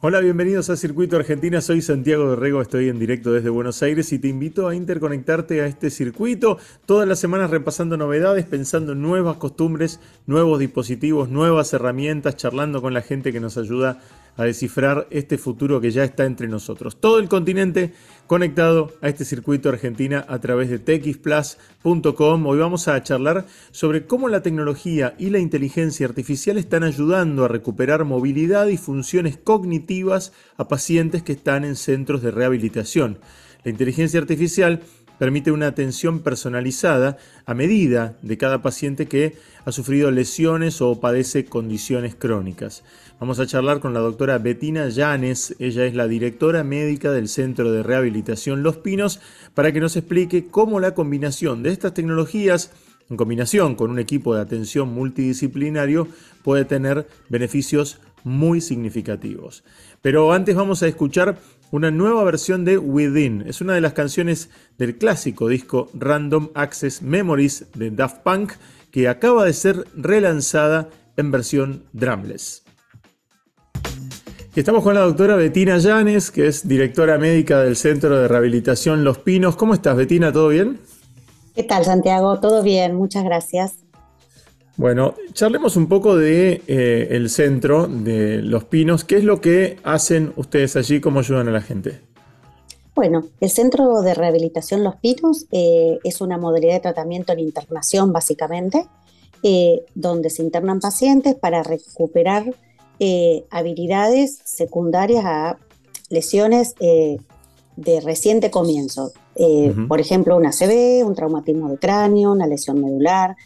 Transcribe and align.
Hola, 0.00 0.20
bienvenidos 0.20 0.70
a 0.70 0.76
Circuito 0.76 1.16
Argentina. 1.16 1.60
Soy 1.60 1.82
Santiago 1.82 2.36
Rego, 2.36 2.62
estoy 2.62 2.88
en 2.88 3.00
directo 3.00 3.32
desde 3.32 3.50
Buenos 3.50 3.82
Aires 3.82 4.12
y 4.12 4.20
te 4.20 4.28
invito 4.28 4.68
a 4.68 4.76
interconectarte 4.76 5.60
a 5.60 5.66
este 5.66 5.90
circuito 5.90 6.58
todas 6.86 7.08
las 7.08 7.18
semanas 7.18 7.50
repasando 7.50 7.96
novedades, 7.96 8.46
pensando 8.46 8.92
en 8.92 9.02
nuevas 9.02 9.38
costumbres, 9.38 9.98
nuevos 10.26 10.60
dispositivos, 10.60 11.30
nuevas 11.30 11.72
herramientas, 11.72 12.36
charlando 12.36 12.80
con 12.80 12.94
la 12.94 13.02
gente 13.02 13.32
que 13.32 13.40
nos 13.40 13.58
ayuda 13.58 14.00
descifrar 14.44 15.06
este 15.10 15.38
futuro 15.38 15.80
que 15.80 15.90
ya 15.90 16.04
está 16.04 16.24
entre 16.24 16.48
nosotros. 16.48 17.00
Todo 17.00 17.18
el 17.18 17.28
continente 17.28 17.92
conectado 18.26 18.92
a 19.00 19.08
este 19.08 19.24
circuito 19.24 19.68
Argentina 19.68 20.24
a 20.28 20.38
través 20.38 20.68
de 20.70 20.78
txplus.com. 20.78 22.46
Hoy 22.46 22.58
vamos 22.58 22.88
a 22.88 23.02
charlar 23.02 23.46
sobre 23.70 24.06
cómo 24.06 24.28
la 24.28 24.42
tecnología 24.42 25.14
y 25.18 25.30
la 25.30 25.38
inteligencia 25.38 26.06
artificial 26.06 26.58
están 26.58 26.84
ayudando 26.84 27.44
a 27.44 27.48
recuperar 27.48 28.04
movilidad 28.04 28.68
y 28.68 28.76
funciones 28.76 29.36
cognitivas 29.36 30.32
a 30.56 30.68
pacientes 30.68 31.22
que 31.22 31.32
están 31.32 31.64
en 31.64 31.76
centros 31.76 32.22
de 32.22 32.30
rehabilitación. 32.30 33.18
La 33.64 33.70
inteligencia 33.72 34.20
artificial 34.20 34.82
permite 35.18 35.50
una 35.50 35.66
atención 35.66 36.20
personalizada 36.20 37.18
a 37.46 37.54
medida 37.54 38.16
de 38.22 38.38
cada 38.38 38.62
paciente 38.62 39.06
que 39.06 39.36
ha 39.64 39.72
sufrido 39.72 40.10
lesiones 40.10 40.80
o 40.80 41.00
padece 41.00 41.44
condiciones 41.44 42.14
crónicas. 42.14 42.84
Vamos 43.20 43.40
a 43.40 43.46
charlar 43.46 43.80
con 43.80 43.94
la 43.94 44.00
doctora 44.00 44.38
Bettina 44.38 44.88
Llanes, 44.88 45.54
ella 45.58 45.84
es 45.84 45.94
la 45.94 46.08
directora 46.08 46.64
médica 46.64 47.10
del 47.10 47.28
Centro 47.28 47.72
de 47.72 47.82
Rehabilitación 47.82 48.62
Los 48.62 48.76
Pinos, 48.76 49.20
para 49.54 49.72
que 49.72 49.80
nos 49.80 49.96
explique 49.96 50.46
cómo 50.46 50.80
la 50.80 50.94
combinación 50.94 51.62
de 51.62 51.72
estas 51.72 51.94
tecnologías 51.94 52.70
en 53.10 53.16
combinación 53.16 53.74
con 53.74 53.90
un 53.90 53.98
equipo 53.98 54.34
de 54.34 54.42
atención 54.42 54.92
multidisciplinario 54.92 56.08
puede 56.42 56.64
tener 56.64 57.08
beneficios 57.28 58.00
muy 58.22 58.60
significativos. 58.60 59.64
Pero 60.02 60.32
antes 60.32 60.54
vamos 60.54 60.82
a 60.82 60.88
escuchar 60.88 61.38
una 61.70 61.90
nueva 61.90 62.24
versión 62.24 62.64
de 62.64 62.78
Within. 62.78 63.44
Es 63.46 63.60
una 63.60 63.74
de 63.74 63.80
las 63.80 63.92
canciones 63.92 64.50
del 64.78 64.96
clásico 64.96 65.48
disco 65.48 65.90
Random 65.94 66.50
Access 66.54 67.02
Memories 67.02 67.66
de 67.74 67.90
Daft 67.90 68.22
Punk 68.22 68.52
que 68.90 69.08
acaba 69.08 69.44
de 69.44 69.52
ser 69.52 69.84
relanzada 69.94 70.88
en 71.16 71.30
versión 71.30 71.84
drumless. 71.92 72.64
estamos 74.54 74.82
con 74.82 74.94
la 74.94 75.02
doctora 75.02 75.36
Betina 75.36 75.78
Llanes, 75.78 76.30
que 76.30 76.46
es 76.46 76.66
directora 76.66 77.18
médica 77.18 77.60
del 77.60 77.76
Centro 77.76 78.18
de 78.18 78.28
Rehabilitación 78.28 79.04
Los 79.04 79.18
Pinos. 79.18 79.56
¿Cómo 79.56 79.74
estás, 79.74 79.96
Betina? 79.96 80.32
¿Todo 80.32 80.48
bien? 80.48 80.80
¿Qué 81.54 81.64
tal, 81.64 81.84
Santiago? 81.84 82.40
Todo 82.40 82.62
bien, 82.62 82.94
muchas 82.94 83.24
gracias. 83.24 83.87
Bueno, 84.78 85.14
charlemos 85.32 85.76
un 85.76 85.88
poco 85.88 86.16
de 86.16 86.62
eh, 86.68 87.08
el 87.10 87.30
centro 87.30 87.88
de 87.88 88.40
Los 88.42 88.62
Pinos. 88.62 89.02
¿Qué 89.02 89.16
es 89.16 89.24
lo 89.24 89.40
que 89.40 89.76
hacen 89.82 90.32
ustedes 90.36 90.76
allí? 90.76 91.00
¿Cómo 91.00 91.18
ayudan 91.18 91.48
a 91.48 91.50
la 91.50 91.60
gente? 91.60 92.00
Bueno, 92.94 93.24
el 93.40 93.50
Centro 93.50 94.02
de 94.02 94.14
Rehabilitación 94.14 94.84
Los 94.84 94.94
Pinos 94.94 95.46
eh, 95.50 95.98
es 96.04 96.20
una 96.20 96.38
modalidad 96.38 96.74
de 96.74 96.80
tratamiento 96.80 97.32
en 97.32 97.40
internación, 97.40 98.12
básicamente, 98.12 98.86
eh, 99.42 99.80
donde 99.96 100.30
se 100.30 100.42
internan 100.42 100.78
pacientes 100.78 101.34
para 101.34 101.64
recuperar 101.64 102.54
habilidades 103.50 104.40
secundarias 104.44 105.24
a 105.24 105.56
lesiones 106.08 106.74
de 106.78 108.00
reciente 108.00 108.50
comienzo. 108.50 109.12
Por 109.88 110.00
ejemplo, 110.00 110.36
una 110.36 110.48
ACV, 110.48 111.06
un 111.06 111.14
traumatismo 111.14 111.68
de 111.68 111.78
cráneo, 111.78 112.32
una 112.32 112.48
lesión 112.48 112.80
medular, 112.80 113.36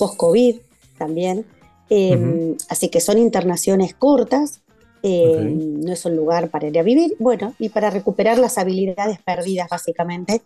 post-COVID 0.00 0.56
también. 0.98 1.44
Em, 1.90 2.56
así 2.68 2.88
que 2.88 3.00
son 3.00 3.18
internaciones 3.18 3.94
cortas, 3.94 4.62
em, 5.02 5.80
no 5.80 5.92
es 5.92 6.04
un 6.04 6.16
lugar 6.16 6.50
para 6.50 6.68
ir 6.68 6.78
a 6.78 6.82
vivir, 6.82 7.16
bueno, 7.18 7.54
y 7.58 7.68
para 7.68 7.90
recuperar 7.90 8.38
las 8.38 8.58
habilidades 8.58 9.18
perdidas 9.20 9.68
básicamente 9.68 10.42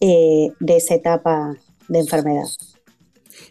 eh, 0.00 0.50
de 0.60 0.76
esa 0.76 0.94
etapa 0.94 1.56
de 1.88 1.98
enfermedad. 1.98 2.46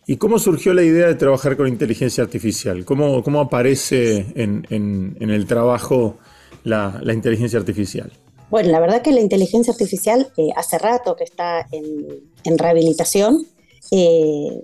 ¿Y 0.05 0.17
cómo 0.17 0.39
surgió 0.39 0.73
la 0.73 0.83
idea 0.83 1.07
de 1.07 1.15
trabajar 1.15 1.55
con 1.55 1.67
inteligencia 1.67 2.23
artificial? 2.23 2.85
¿Cómo, 2.85 3.23
cómo 3.23 3.39
aparece 3.39 4.25
en, 4.35 5.15
el 5.19 5.45
trabajo 5.45 6.17
la, 6.63 7.01
inteligencia 7.13 7.59
artificial? 7.59 8.11
Bueno, 8.49 8.69
la 8.69 8.79
verdad 8.79 9.01
que 9.01 9.11
la 9.11 9.21
inteligencia 9.21 9.71
artificial 9.71 10.31
eh, 10.37 10.49
hace 10.55 10.77
rato 10.77 11.15
que 11.15 11.23
está 11.23 11.67
en, 11.71 12.57
rehabilitación. 12.57 13.45
Eh, 13.91 14.63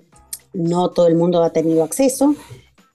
no 0.52 0.90
todo 0.90 1.06
el 1.06 1.14
mundo 1.14 1.42
ha 1.42 1.50
tenido 1.50 1.84
acceso, 1.84 2.34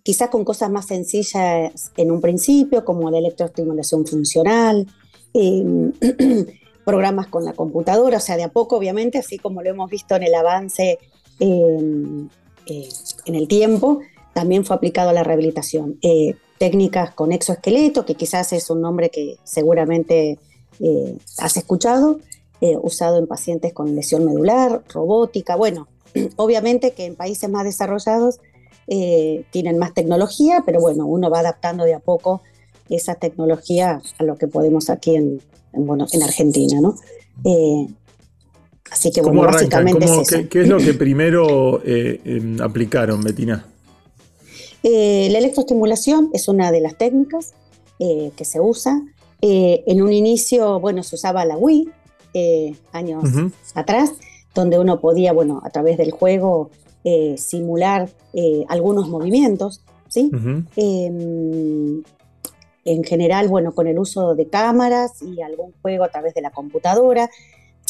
quizás 0.06 0.30
con 0.30 0.46
cosas 0.46 0.70
más 0.70 0.86
sencillas 0.86 1.92
en 1.98 2.12
un 2.12 2.22
principio, 2.22 2.86
como 2.86 3.10
la 3.10 3.18
electroestimulación 3.18 4.06
funcional, 4.06 4.86
em, 5.34 5.92
programas 6.86 7.26
con 7.26 7.44
la 7.44 7.54
computadora, 7.54 8.18
o 8.18 8.20
sea, 8.20 8.38
de 8.38 8.44
a 8.44 8.50
poco, 8.50 8.78
obviamente, 8.78 9.18
así 9.18 9.40
como 9.40 9.64
lo 9.64 9.70
hemos 9.72 9.90
visto 9.90 10.16
en 10.16 10.22
el 10.22 10.36
avance 10.36 11.00
em, 11.40 12.30
eh, 12.68 12.88
en 13.26 13.34
el 13.34 13.48
tiempo, 13.48 14.02
también 14.34 14.64
fue 14.64 14.76
aplicado 14.76 15.10
a 15.10 15.14
la 15.14 15.24
rehabilitación. 15.24 15.98
Eh, 16.04 16.36
técnicas 16.60 17.16
con 17.16 17.32
exoesqueleto, 17.32 18.06
que 18.06 18.14
quizás 18.14 18.54
es 18.54 18.70
un 18.70 18.82
nombre 18.82 19.10
que 19.10 19.38
seguramente 19.44 20.38
eh, 20.80 21.18
has 21.40 21.58
escuchado, 21.58 22.20
usado 22.82 23.20
en 23.20 23.28
pacientes 23.28 23.74
con 23.74 23.96
lesión 23.96 24.26
medular, 24.26 24.82
robótica, 24.90 25.56
bueno, 25.56 25.88
Obviamente 26.36 26.92
que 26.92 27.06
en 27.06 27.16
países 27.16 27.50
más 27.50 27.64
desarrollados 27.64 28.40
eh, 28.88 29.44
tienen 29.52 29.78
más 29.78 29.94
tecnología, 29.94 30.64
pero 30.66 30.80
bueno, 30.80 31.06
uno 31.06 31.30
va 31.30 31.40
adaptando 31.40 31.86
de 31.86 31.96
a 31.96 32.00
poco 32.00 32.42
esa 32.90 33.16
tecnología 33.16 34.02
a 34.20 34.24
lo 34.24 34.38
que 34.38 34.48
podemos 34.48 34.90
aquí 34.90 35.16
en, 35.16 35.42
bueno, 35.74 36.06
en 36.12 36.22
Argentina, 36.22 36.80
¿no? 36.82 36.96
Eh, 37.44 37.88
así 38.92 39.12
que 39.12 39.22
bueno, 39.22 39.42
básicamente 39.42 40.06
¿qué, 40.50 40.62
es 40.62 40.68
lo 40.68 40.78
que 40.78 40.94
primero 41.00 41.82
eh, 41.84 42.22
em, 42.26 42.62
aplicaron, 42.62 43.22
Betina? 43.24 43.66
la 44.84 45.40
electroestimulación 45.40 46.30
es 46.32 46.48
una 46.48 46.72
de 46.72 46.80
las 46.80 46.96
técnicas 46.96 47.56
que 47.98 48.46
se 48.46 48.60
usa. 48.60 49.02
en 49.42 50.02
un 50.04 50.14
inicio, 50.14 50.80
bueno, 50.80 51.02
se 51.02 51.16
usaba 51.16 51.44
la 51.44 51.58
Wii 51.58 51.90
años 52.92 53.24
atrás 53.74 54.12
donde 54.56 54.80
uno 54.80 55.00
podía, 55.00 55.34
bueno, 55.34 55.62
a 55.64 55.70
través 55.70 55.98
del 55.98 56.12
juego 56.12 56.72
eh, 57.04 57.36
simular 57.38 58.10
eh, 58.34 58.66
algunos 58.68 59.10
movimientos, 59.10 59.82
¿sí? 60.08 60.32
Em, 60.76 62.02
en 62.86 63.04
general, 63.04 63.48
bueno, 63.48 63.76
con 63.76 63.86
el 63.86 64.00
uso 64.00 64.34
de 64.34 64.48
cámaras 64.48 65.22
y 65.22 65.42
algún 65.42 65.74
juego 65.84 66.04
a 66.04 66.10
través 66.10 66.34
de 66.34 66.42
la 66.42 66.50
computadora. 66.50 67.30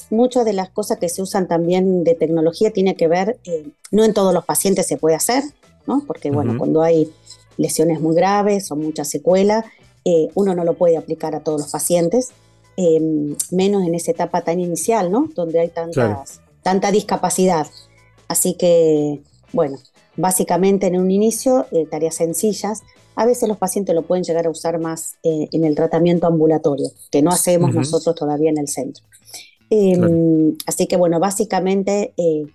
Muchas 0.09 0.43
de 0.43 0.53
las 0.53 0.69
cosas 0.69 0.97
que 0.97 1.07
se 1.07 1.21
usan 1.21 1.47
también 1.47 2.03
de 2.03 2.15
tecnología 2.15 2.71
tiene 2.71 2.95
que 2.95 3.07
ver, 3.07 3.39
eh, 3.45 3.69
no 3.91 4.03
en 4.03 4.13
todos 4.13 4.33
los 4.33 4.43
pacientes 4.43 4.87
se 4.87 4.97
puede 4.97 5.15
hacer, 5.15 5.43
¿no? 5.87 6.03
Porque, 6.05 6.31
bueno, 6.31 6.57
cuando 6.57 6.81
hay 6.81 7.09
lesiones 7.57 8.01
muy 8.01 8.15
graves 8.15 8.71
o 8.71 8.75
mucha 8.75 9.05
secuela, 9.05 9.65
uno 10.35 10.53
no 10.53 10.63
lo 10.63 10.73
puede 10.73 10.97
aplicar 10.97 11.35
a 11.35 11.39
todos 11.39 11.61
los 11.61 11.71
pacientes, 11.71 12.31
em, 12.77 13.35
menos 13.49 13.83
en 13.83 13.95
esa 13.95 14.11
etapa 14.11 14.41
tan 14.41 14.59
inicial, 14.59 15.09
¿no? 15.09 15.29
Donde 15.33 15.59
hay 15.59 15.69
tantas 15.69 16.41
tanta 16.65 16.91
discapacidad. 16.91 17.67
Así 18.27 18.55
que, 18.55 19.21
bueno, 19.53 19.77
básicamente 20.17 20.87
en 20.87 20.97
un 20.97 21.11
inicio, 21.11 21.67
eh, 21.71 21.85
tareas 21.85 22.15
sencillas. 22.15 22.81
A 23.15 23.23
veces 23.27 23.47
los 23.47 23.59
pacientes 23.59 23.93
lo 23.93 24.01
pueden 24.01 24.23
llegar 24.23 24.47
a 24.47 24.49
usar 24.49 24.79
más 24.79 25.13
eh, 25.21 25.47
en 25.51 25.63
el 25.63 25.75
tratamiento 25.75 26.25
ambulatorio, 26.25 26.89
que 27.11 27.21
no 27.21 27.29
hacemos 27.29 27.71
nosotros 27.71 28.15
todavía 28.15 28.49
en 28.49 28.57
el 28.57 28.67
centro. 28.67 29.03
Em, 29.69 30.57
así 30.65 30.87
que 30.87 30.97
bueno, 30.97 31.19
básicamente 31.19 32.13
eh, 32.17 32.47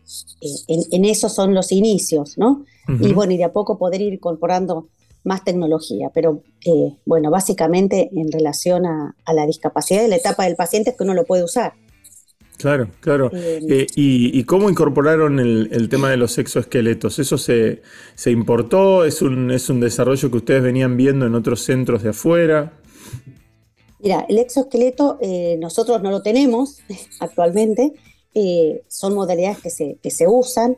en, 0.67 1.05
eso 1.05 1.29
son 1.29 1.55
los 1.55 1.71
inicios, 1.71 2.37
¿no? 2.37 2.65
Y 3.01 3.13
bueno, 3.13 3.33
y 3.33 3.37
de 3.37 3.45
a 3.45 3.53
poco 3.53 3.79
poder 3.79 4.01
ir 4.01 4.15
incorporando 4.15 4.89
más 5.23 5.45
tecnología, 5.45 6.11
pero 6.13 6.43
bueno, 7.07 7.31
básicamente 7.31 8.11
en 8.13 8.33
relación 8.33 8.87
a, 8.87 9.15
a, 9.25 9.33
la 9.33 9.47
discapacidad 9.47 10.09
la 10.09 10.17
etapa 10.17 10.45
del 10.47 10.57
paciente 10.57 10.91
es 10.91 10.97
que 10.97 11.05
uno 11.05 11.15
lo 11.15 11.25
puede 11.25 11.45
usar. 11.45 11.75
Claro, 12.61 12.89
claro. 13.01 13.31
Eh, 13.33 13.87
y, 13.97 14.45
cómo 14.45 14.69
incorporaron 14.69 15.41
el, 15.41 15.89
tema 15.89 16.11
de 16.11 16.19
los 16.19 16.37
exoesqueletos? 16.37 17.19
¿Eso 17.19 17.39
se, 17.39 17.81
importó? 18.27 19.07
¿Es 19.07 19.23
un, 19.23 19.51
¿Es 19.51 19.71
un 19.71 19.81
desarrollo 19.81 20.31
que 20.31 20.37
ustedes 20.37 20.63
venían 20.63 20.95
viendo 20.95 21.25
en 21.25 21.35
otros 21.35 21.63
centros 21.63 22.03
de 22.03 22.11
afuera? 22.11 22.75
Mira, 24.01 24.27
el 24.29 24.37
exoesqueleto 24.37 25.19
eh, 25.23 25.57
nosotros 25.59 26.03
no 26.03 26.11
lo 26.11 26.21
tenemos 26.21 26.81
actualmente. 27.21 27.95
Eh, 28.35 28.83
son 28.89 29.15
modalidades 29.15 29.61
que 29.61 29.71
se, 29.71 29.97
que 30.03 30.11
se 30.11 30.29
usan, 30.29 30.77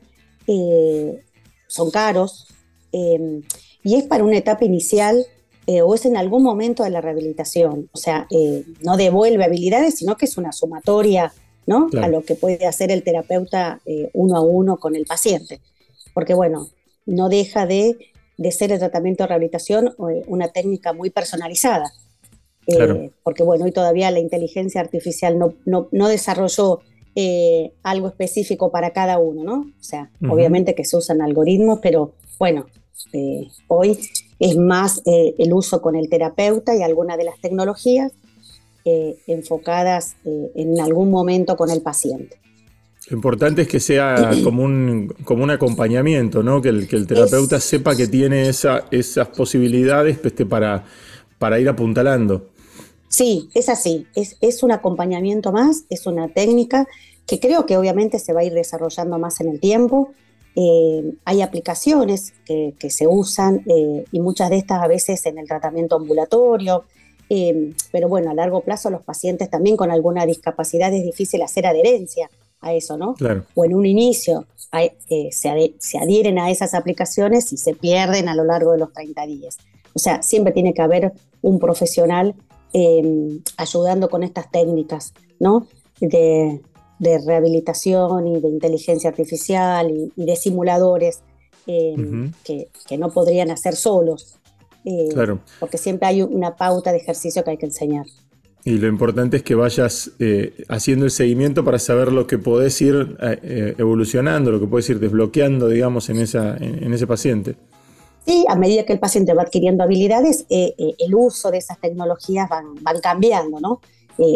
son 1.66 1.90
caros 1.90 2.46
y 2.92 3.94
es 3.94 4.04
para 4.04 4.22
una 4.22 4.36
etapa 4.36 4.64
inicial 4.64 5.26
o 5.66 5.94
es 5.94 6.06
en 6.06 6.16
algún 6.16 6.42
momento 6.42 6.84
de 6.84 6.90
la 6.90 7.00
rehabilitación. 7.00 7.90
O 7.92 7.98
sea, 7.98 8.26
no 8.82 8.96
devuelve 8.96 9.44
habilidades, 9.44 9.98
sino 9.98 10.16
que 10.16 10.26
es 10.26 10.36
una 10.36 10.52
sumatoria 10.52 11.32
¿no? 11.66 11.88
A 12.00 12.08
lo 12.08 12.22
que 12.22 12.34
puede 12.34 12.66
hacer 12.66 12.90
el 12.90 13.02
terapeuta 13.02 13.80
eh, 13.86 14.10
uno 14.14 14.36
a 14.36 14.40
uno 14.40 14.78
con 14.78 14.96
el 14.96 15.06
paciente. 15.06 15.60
Porque, 16.14 16.34
bueno, 16.34 16.68
no 17.06 17.28
deja 17.28 17.66
de 17.66 18.12
de 18.36 18.50
ser 18.50 18.72
el 18.72 18.78
tratamiento 18.78 19.22
de 19.22 19.28
rehabilitación 19.28 19.94
eh, 20.10 20.24
una 20.26 20.48
técnica 20.48 20.92
muy 20.92 21.10
personalizada. 21.10 21.92
porque 23.22 23.42
bueno, 23.42 23.64
hoy 23.64 23.72
todavía 23.72 24.10
la 24.10 24.20
inteligencia 24.20 24.80
artificial 24.80 25.38
no, 25.38 25.54
no, 25.64 26.08
desarrolló 26.08 26.80
algo 27.82 28.08
específico 28.08 28.70
para 28.70 28.92
cada 28.92 29.18
uno, 29.18 29.44
¿no? 29.44 29.54
O 29.78 29.82
sea, 29.82 30.10
obviamente 30.30 30.74
que 30.74 30.84
se 30.84 30.96
usan 30.96 31.20
algoritmos, 31.20 31.80
pero 31.82 32.12
bueno, 32.38 32.66
hoy 33.66 33.98
es 34.38 34.56
más 34.56 35.02
el 35.04 35.52
uso 35.52 35.82
con 35.82 35.96
el 35.96 36.08
terapeuta 36.08 36.74
y 36.76 36.82
algunas 36.82 37.18
de 37.18 37.24
las 37.24 37.38
tecnologías 37.40 38.12
eh, 38.84 39.16
enfocadas 39.28 40.16
eh, 40.24 40.50
en 40.56 40.80
algún 40.80 41.08
momento 41.08 41.56
con 41.56 41.70
el 41.70 41.82
paciente. 41.82 42.36
Lo 43.08 43.16
importante 43.16 43.62
es 43.62 43.68
que 43.68 43.78
sea 43.78 44.32
como 44.42 44.64
un, 44.64 45.14
como 45.24 45.44
un 45.44 45.50
acompañamiento, 45.50 46.42
¿no? 46.42 46.60
que, 46.60 46.70
el, 46.70 46.88
que 46.88 46.96
el 46.96 47.06
terapeuta 47.06 47.60
sepa 47.60 47.94
que 47.94 48.08
tiene 48.08 48.48
esa, 48.48 48.86
esas 48.90 49.28
posibilidades 49.28 50.18
este, 50.24 50.46
para, 50.46 50.84
para 51.38 51.60
ir 51.60 51.68
apuntalando. 51.68 52.50
Sí, 53.06 53.50
es 53.54 53.68
así, 53.68 54.08
es, 54.16 54.36
es, 54.40 54.64
un 54.64 54.72
acompañamiento 54.72 55.52
más, 55.52 55.84
es 55.88 56.06
una 56.06 56.26
técnica 56.26 56.88
que 57.24 57.38
creo 57.38 57.66
que 57.66 57.76
obviamente 57.76 58.18
se 58.18 58.32
va 58.32 58.40
a 58.40 58.44
ir 58.44 58.52
desarrollando 58.52 59.16
más 59.20 59.40
en 59.40 59.48
el 59.48 59.60
tiempo. 59.60 60.12
Eh, 60.56 61.14
hay 61.24 61.40
aplicaciones 61.40 62.34
que, 62.44 62.74
que 62.80 62.90
se 62.90 63.06
usan 63.06 63.62
y 64.10 64.18
muchas 64.18 64.50
de 64.50 64.56
estas 64.56 64.82
a 64.82 64.88
veces 64.88 65.24
en 65.26 65.38
el 65.38 65.46
tratamiento 65.46 65.94
ambulatorio, 65.94 66.84
Em, 67.34 67.72
pero 67.90 68.10
bueno, 68.10 68.30
a 68.30 68.34
largo 68.34 68.60
plazo 68.60 68.90
los 68.90 69.02
pacientes 69.04 69.48
también 69.48 69.74
con 69.74 69.90
alguna 69.90 70.26
discapacidad 70.26 70.92
es 70.92 71.02
difícil 71.02 71.40
hacer 71.40 71.66
adherencia 71.66 72.28
a 72.60 72.74
eso, 72.74 72.98
¿no? 72.98 73.14
Claro. 73.14 73.46
O 73.54 73.64
en 73.64 73.74
un 73.74 73.86
inicio 73.86 74.44
eh, 74.78 75.30
se, 75.30 75.98
adhieren 75.98 76.38
a 76.38 76.50
esas 76.50 76.74
aplicaciones 76.74 77.50
y 77.54 77.56
se 77.56 77.72
pierden 77.72 78.28
a 78.28 78.34
lo 78.34 78.44
largo 78.44 78.72
de 78.72 78.78
los 78.80 78.92
30 78.92 79.26
días. 79.26 79.56
O 79.94 79.98
sea, 79.98 80.22
siempre 80.22 80.52
tiene 80.52 80.74
que 80.74 80.82
haber 80.82 81.14
un 81.40 81.58
profesional 81.58 82.34
em, 82.74 83.40
ayudando 83.56 84.10
con 84.10 84.24
estas 84.24 84.50
técnicas, 84.50 85.14
¿no? 85.40 85.66
De, 86.00 86.60
rehabilitación 87.00 88.26
y 88.26 88.40
de 88.40 88.48
inteligencia 88.48 89.08
artificial 89.08 89.90
y, 89.90 90.24
de 90.24 90.36
simuladores 90.36 91.22
em, 91.66 92.30
que, 92.44 92.68
que, 92.86 92.98
no 92.98 93.08
podrían 93.08 93.50
hacer 93.50 93.74
solos. 93.74 94.36
Eh, 94.84 95.10
claro. 95.12 95.38
porque 95.60 95.78
siempre 95.78 96.08
hay 96.08 96.22
una 96.22 96.56
pauta 96.56 96.90
de 96.90 96.98
ejercicio 96.98 97.44
que 97.44 97.50
hay 97.50 97.56
que 97.56 97.66
enseñar. 97.66 98.06
Y 98.64 98.78
lo 98.78 98.88
importante 98.88 99.36
es 99.36 99.42
que 99.42 99.54
vayas 99.54 100.12
eh, 100.18 100.64
haciendo 100.68 101.04
el 101.04 101.10
seguimiento 101.10 101.64
para 101.64 101.78
saber 101.78 102.12
lo 102.12 102.26
que 102.26 102.38
podés 102.38 102.80
ir 102.80 103.16
eh, 103.20 103.74
evolucionando, 103.78 104.52
lo 104.52 104.60
que 104.60 104.66
puedes 104.66 104.88
ir 104.90 105.00
desbloqueando, 105.00 105.68
digamos, 105.68 106.08
en, 106.10 106.20
esa, 106.20 106.56
en, 106.56 106.92
ese 106.92 107.06
paciente. 107.06 107.56
Sí, 108.24 108.44
a 108.48 108.54
medida 108.54 108.84
que 108.84 108.92
el 108.92 109.00
paciente 109.00 109.34
va 109.34 109.42
adquiriendo 109.42 109.82
habilidades, 109.82 110.46
el 110.48 111.14
uso 111.14 111.50
de 111.50 111.58
esas 111.58 111.80
tecnologías 111.80 112.48
van, 112.48 112.74
van 112.80 113.00
cambiando, 113.00 113.58
¿no? 113.58 113.80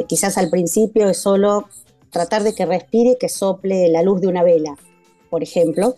quizás 0.08 0.38
al 0.38 0.50
principio 0.50 1.08
es 1.08 1.18
solo 1.18 1.68
tratar 2.10 2.42
de 2.42 2.52
que 2.52 2.66
respire, 2.66 3.18
que 3.20 3.28
sople 3.28 3.88
la 3.88 4.02
luz 4.02 4.20
de 4.20 4.26
una 4.26 4.42
vela, 4.42 4.74
por 5.30 5.44
ejemplo, 5.44 5.94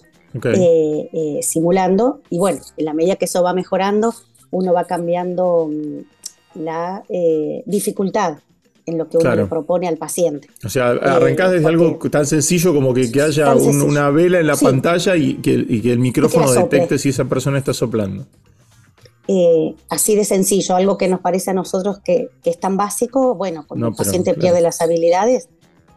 simulando. 1.40 2.20
Y 2.28 2.38
bueno, 2.38 2.60
en 2.76 2.84
la 2.84 2.92
medida 2.92 3.16
que 3.16 3.24
eso 3.24 3.42
va 3.42 3.54
mejorando, 3.54 4.12
uno 4.50 4.72
va 4.72 4.84
cambiando 4.84 5.68
mm, 5.70 6.62
la 6.62 7.02
eh, 7.08 7.62
dificultad 7.66 8.38
en 8.86 8.96
lo 8.96 9.08
que 9.08 9.18
uno 9.18 9.34
le 9.34 9.46
propone 9.46 9.86
al 9.86 9.98
paciente. 9.98 10.48
O 10.64 10.68
sea, 10.68 10.90
arrancás 10.90 11.52
desde 11.52 11.66
algo 11.66 11.98
tan 12.10 12.26
sencillo 12.26 12.74
como 12.74 12.94
que, 12.94 13.10
haya 13.20 13.54
una 13.54 14.10
vela 14.10 14.40
en 14.40 14.46
la 14.46 14.56
pantalla 14.56 15.14
y 15.14 15.34
que, 15.34 15.52
el 15.54 15.98
micrófono 15.98 16.50
detecte 16.50 16.98
si 16.98 17.10
esa 17.10 17.26
persona 17.26 17.58
está 17.58 17.74
soplando. 17.74 18.26
Eh, 19.26 19.74
así 19.90 20.16
de 20.16 20.24
sencillo, 20.24 20.74
algo 20.74 20.96
que 20.96 21.06
nos 21.06 21.20
parece 21.20 21.50
a 21.50 21.54
nosotros 21.54 21.98
que, 22.02 22.30
es 22.44 22.58
tan 22.58 22.78
básico, 22.78 23.34
bueno, 23.34 23.66
cuando 23.68 23.88
el 23.88 23.94
paciente 23.94 24.32
pierde 24.32 24.62
las 24.62 24.80
habilidades, 24.80 25.50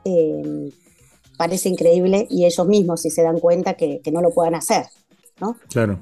eh, 0.04 0.72
parece 1.38 1.70
increíble 1.70 2.28
y 2.30 2.46
ellos 2.46 2.68
mismos 2.68 3.02
si 3.02 3.10
se 3.10 3.24
dan 3.24 3.40
cuenta 3.40 3.76
que, 3.76 4.02
no 4.12 4.22
lo 4.22 4.32
puedan 4.32 4.56
hacer. 4.56 4.84
¿no? 5.40 5.56
claro. 5.70 5.98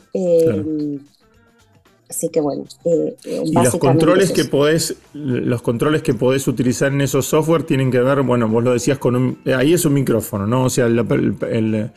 Así 2.09 2.29
que 2.29 2.41
bueno. 2.41 2.63
Eh, 2.85 3.15
eh, 3.23 3.43
y 3.45 3.53
los 3.53 3.75
controles 3.75 4.31
que 4.31 4.45
podés, 4.45 4.95
los 5.13 5.61
controles 5.61 6.01
que 6.01 6.15
podés 6.15 6.47
utilizar 6.47 6.91
en 6.91 7.01
esos 7.01 7.27
software 7.27 7.63
tienen 7.63 7.91
que 7.91 7.99
ver, 7.99 8.23
bueno, 8.23 8.49
vos 8.49 8.63
lo 8.63 8.73
decías 8.73 8.97
con 8.97 9.15
un, 9.15 9.39
eh, 9.45 9.53
ahí 9.53 9.73
es 9.73 9.85
un 9.85 9.93
micrófono, 9.93 10.47
¿no? 10.47 10.65
O 10.65 10.69
sea, 10.71 10.87
el, 10.87 11.91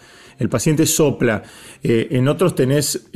paciente 0.51 0.85
sopla. 0.87 1.43
en 1.83 2.29
otros 2.29 2.55
tenés 2.55 3.07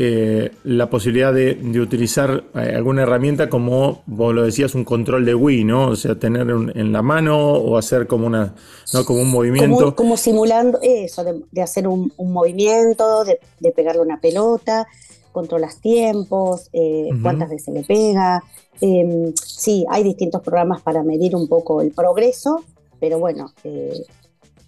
la 0.65 0.89
posibilidad 0.89 1.35
de, 1.35 1.59
utilizar 1.81 2.45
alguna 2.55 3.03
herramienta 3.03 3.51
como 3.51 4.05
vos 4.07 4.35
lo 4.35 4.45
decías, 4.45 4.75
un 4.75 4.85
control 4.85 5.25
de 5.25 5.35
Wii, 5.35 5.65
¿no? 5.65 5.89
O 5.89 5.97
sea, 5.97 6.15
tener 6.15 6.49
en 6.49 6.93
la 6.93 7.03
mano 7.03 7.37
o 7.37 7.77
hacer 7.77 8.07
como 8.07 8.27
una, 8.29 8.55
¿no? 8.95 9.05
Como 9.05 9.21
un 9.21 9.31
movimiento. 9.31 9.95
Como, 9.97 10.17
simulando 10.17 10.79
eso, 10.81 11.25
de, 11.25 11.61
hacer 11.63 11.89
un, 11.89 12.13
movimiento, 12.17 13.25
de, 13.25 13.41
de 13.59 13.73
pegarle 13.73 14.01
una 14.01 14.21
pelota 14.21 14.87
controlas 15.37 15.83
tiempos, 15.83 16.71
eh, 16.73 17.11
cuántas 17.21 17.51
veces 17.51 17.75
le 17.75 17.83
pega. 17.83 18.43
Em, 18.81 19.35
sí, 19.35 19.85
hay 19.91 20.03
distintos 20.03 20.41
programas 20.41 20.81
para 20.81 21.03
medir 21.03 21.37
un 21.37 21.47
poco 21.47 21.83
el 21.83 21.91
progreso, 21.91 22.65
pero 23.01 23.19
bueno, 23.19 23.53
eh, 23.63 24.03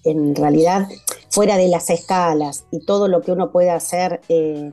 en 0.05 0.37
realidad, 0.37 0.87
fuera 1.31 1.57
de 1.57 1.69
las 1.69 1.89
escalas 1.89 2.67
y 2.71 2.81
todo 2.81 3.09
lo 3.09 3.23
que 3.23 3.33
uno 3.33 3.51
puede 3.51 3.71
hacer 3.71 4.21
eh, 4.29 4.73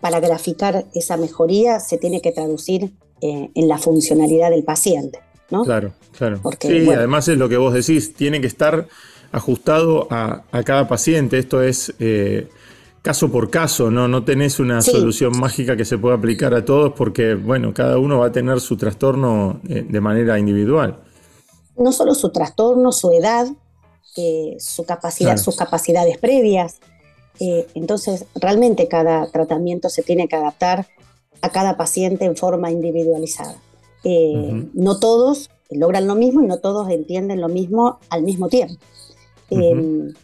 para 0.00 0.20
graficar 0.20 0.84
esa 0.94 1.16
mejoría, 1.16 1.80
se 1.80 1.98
tiene 1.98 2.20
que 2.20 2.30
traducir 2.30 2.92
en 3.20 3.68
la 3.68 3.78
funcionalidad 3.78 4.50
del 4.50 4.62
paciente. 4.62 5.18
¿no? 5.50 5.64
Claro, 5.64 5.92
claro. 6.16 6.40
sí, 6.60 6.88
además 6.88 7.26
es 7.26 7.38
lo 7.38 7.48
que 7.48 7.56
vos 7.56 7.74
decís, 7.74 8.14
tiene 8.14 8.40
que 8.40 8.46
estar 8.46 8.86
ajustado 9.32 10.06
a, 10.10 10.44
a 10.52 10.62
cada 10.62 10.86
paciente. 10.86 11.38
Esto 11.38 11.62
es 11.62 11.92
caso 13.04 13.30
por 13.30 13.50
caso, 13.50 13.90
¿no? 13.90 14.08
No 14.08 14.24
tenés 14.24 14.58
una 14.58 14.80
solución 14.80 15.38
mágica 15.38 15.76
que 15.76 15.84
se 15.84 15.98
pueda 15.98 16.14
aplicar 16.14 16.54
a 16.54 16.64
todos 16.64 16.94
porque, 16.94 17.34
bueno, 17.34 17.74
cada 17.74 17.98
uno 17.98 18.20
va 18.20 18.28
a 18.28 18.32
tener 18.32 18.62
su 18.62 18.78
trastorno 18.78 19.60
eh, 19.68 19.84
de 19.86 20.00
manera 20.00 20.38
individual. 20.38 21.00
No 21.76 21.92
solo 21.92 22.14
su 22.14 22.30
trastorno, 22.30 22.92
su 22.92 23.10
edad, 23.12 23.46
eh, 24.16 24.56
su 24.58 24.86
capacidad, 24.86 25.36
sus 25.36 25.54
capacidades 25.54 26.16
previas. 26.16 26.78
Eh, 27.40 27.66
entonces, 27.74 28.24
realmente 28.36 28.88
cada 28.88 29.26
tratamiento 29.26 29.90
se 29.90 30.02
tiene 30.02 30.26
que 30.26 30.36
adaptar 30.36 30.86
a 31.42 31.50
cada 31.50 31.76
paciente 31.76 32.24
en 32.24 32.38
forma 32.38 32.70
individualizada. 32.70 33.56
No 34.72 34.98
todos 34.98 35.50
logran 35.68 36.06
lo 36.06 36.14
mismo 36.14 36.42
y 36.42 36.46
no 36.46 36.58
todos 36.58 36.88
entienden 36.88 37.42
lo 37.42 37.50
mismo 37.50 37.98
al 38.08 38.22
mismo 38.22 38.48
tiempo. 38.48 38.76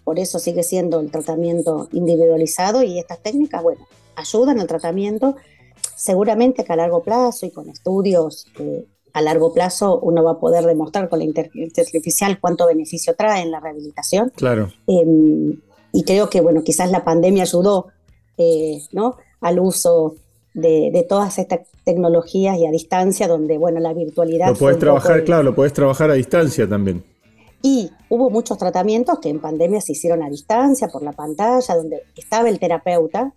Por 0.05 0.19
eso 0.19 0.39
sigue 0.39 0.63
siendo 0.63 1.01
el 1.01 1.11
tratamiento 1.11 1.89
individualizado 1.93 2.83
y 2.83 2.99
estas 2.99 3.21
técnicas, 3.21 3.63
bueno, 3.63 3.87
ayudan 4.17 4.61
al 4.61 4.67
tratamiento. 4.67 5.37
Seguramente 5.97 6.65
que 6.65 6.73
a 6.73 6.77
largo 6.77 7.03
plazo 7.03 7.47
y 7.47 7.51
con 7.51 7.69
estudios 7.69 8.47
eh, 8.59 8.87
a 9.13 9.23
largo 9.23 9.53
plazo 9.53 9.99
uno 10.01 10.23
va 10.23 10.33
a 10.33 10.39
poder 10.39 10.65
demostrar 10.65 11.09
con 11.09 11.19
la 11.19 11.25
inteligencia 11.25 11.83
artificial 11.83 12.39
cuánto 12.41 12.67
beneficio 12.67 13.15
trae 13.15 13.43
en 13.43 13.51
la 13.51 13.61
rehabilitación. 13.61 14.33
Claro. 14.37 14.73
Em, 14.87 15.61
y 15.93 16.05
creo 16.05 16.31
que, 16.31 16.41
bueno, 16.41 16.63
quizás 16.63 16.91
la 16.91 17.05
pandemia 17.05 17.43
ayudó 17.43 17.89
eh, 18.39 18.81
¿no? 18.93 19.17
al 19.41 19.59
uso 19.59 20.15
de, 20.55 21.07
todas 21.09 21.39
estas 21.39 21.61
tecnologías 21.85 22.59
y 22.59 22.67
a 22.67 22.71
distancia, 22.71 23.29
donde, 23.29 23.59
bueno, 23.59 23.81
la 23.81 23.93
virtualidad... 23.93 24.49
Lo 24.49 24.55
puedes 24.55 24.79
trabajar, 24.79 25.25
claro, 25.25 25.43
lo 25.43 25.55
puedes 25.55 25.73
trabajar 25.73 26.11
a 26.11 26.15
distancia 26.15 26.69
también. 26.69 27.03
Y 27.63 27.91
hubo 28.09 28.31
muchos 28.31 28.57
tratamientos 28.57 29.19
que 29.19 29.29
en 29.29 29.41
pandemia 29.41 29.81
se 29.81 29.93
hicieron 29.93 30.23
a 30.23 30.31
distancia, 30.31 30.89
por 30.89 31.03
la 31.03 31.13
pantalla, 31.13 31.75
donde 31.75 32.05
estaba 32.17 32.49
el 32.49 32.59
terapeuta. 32.59 33.35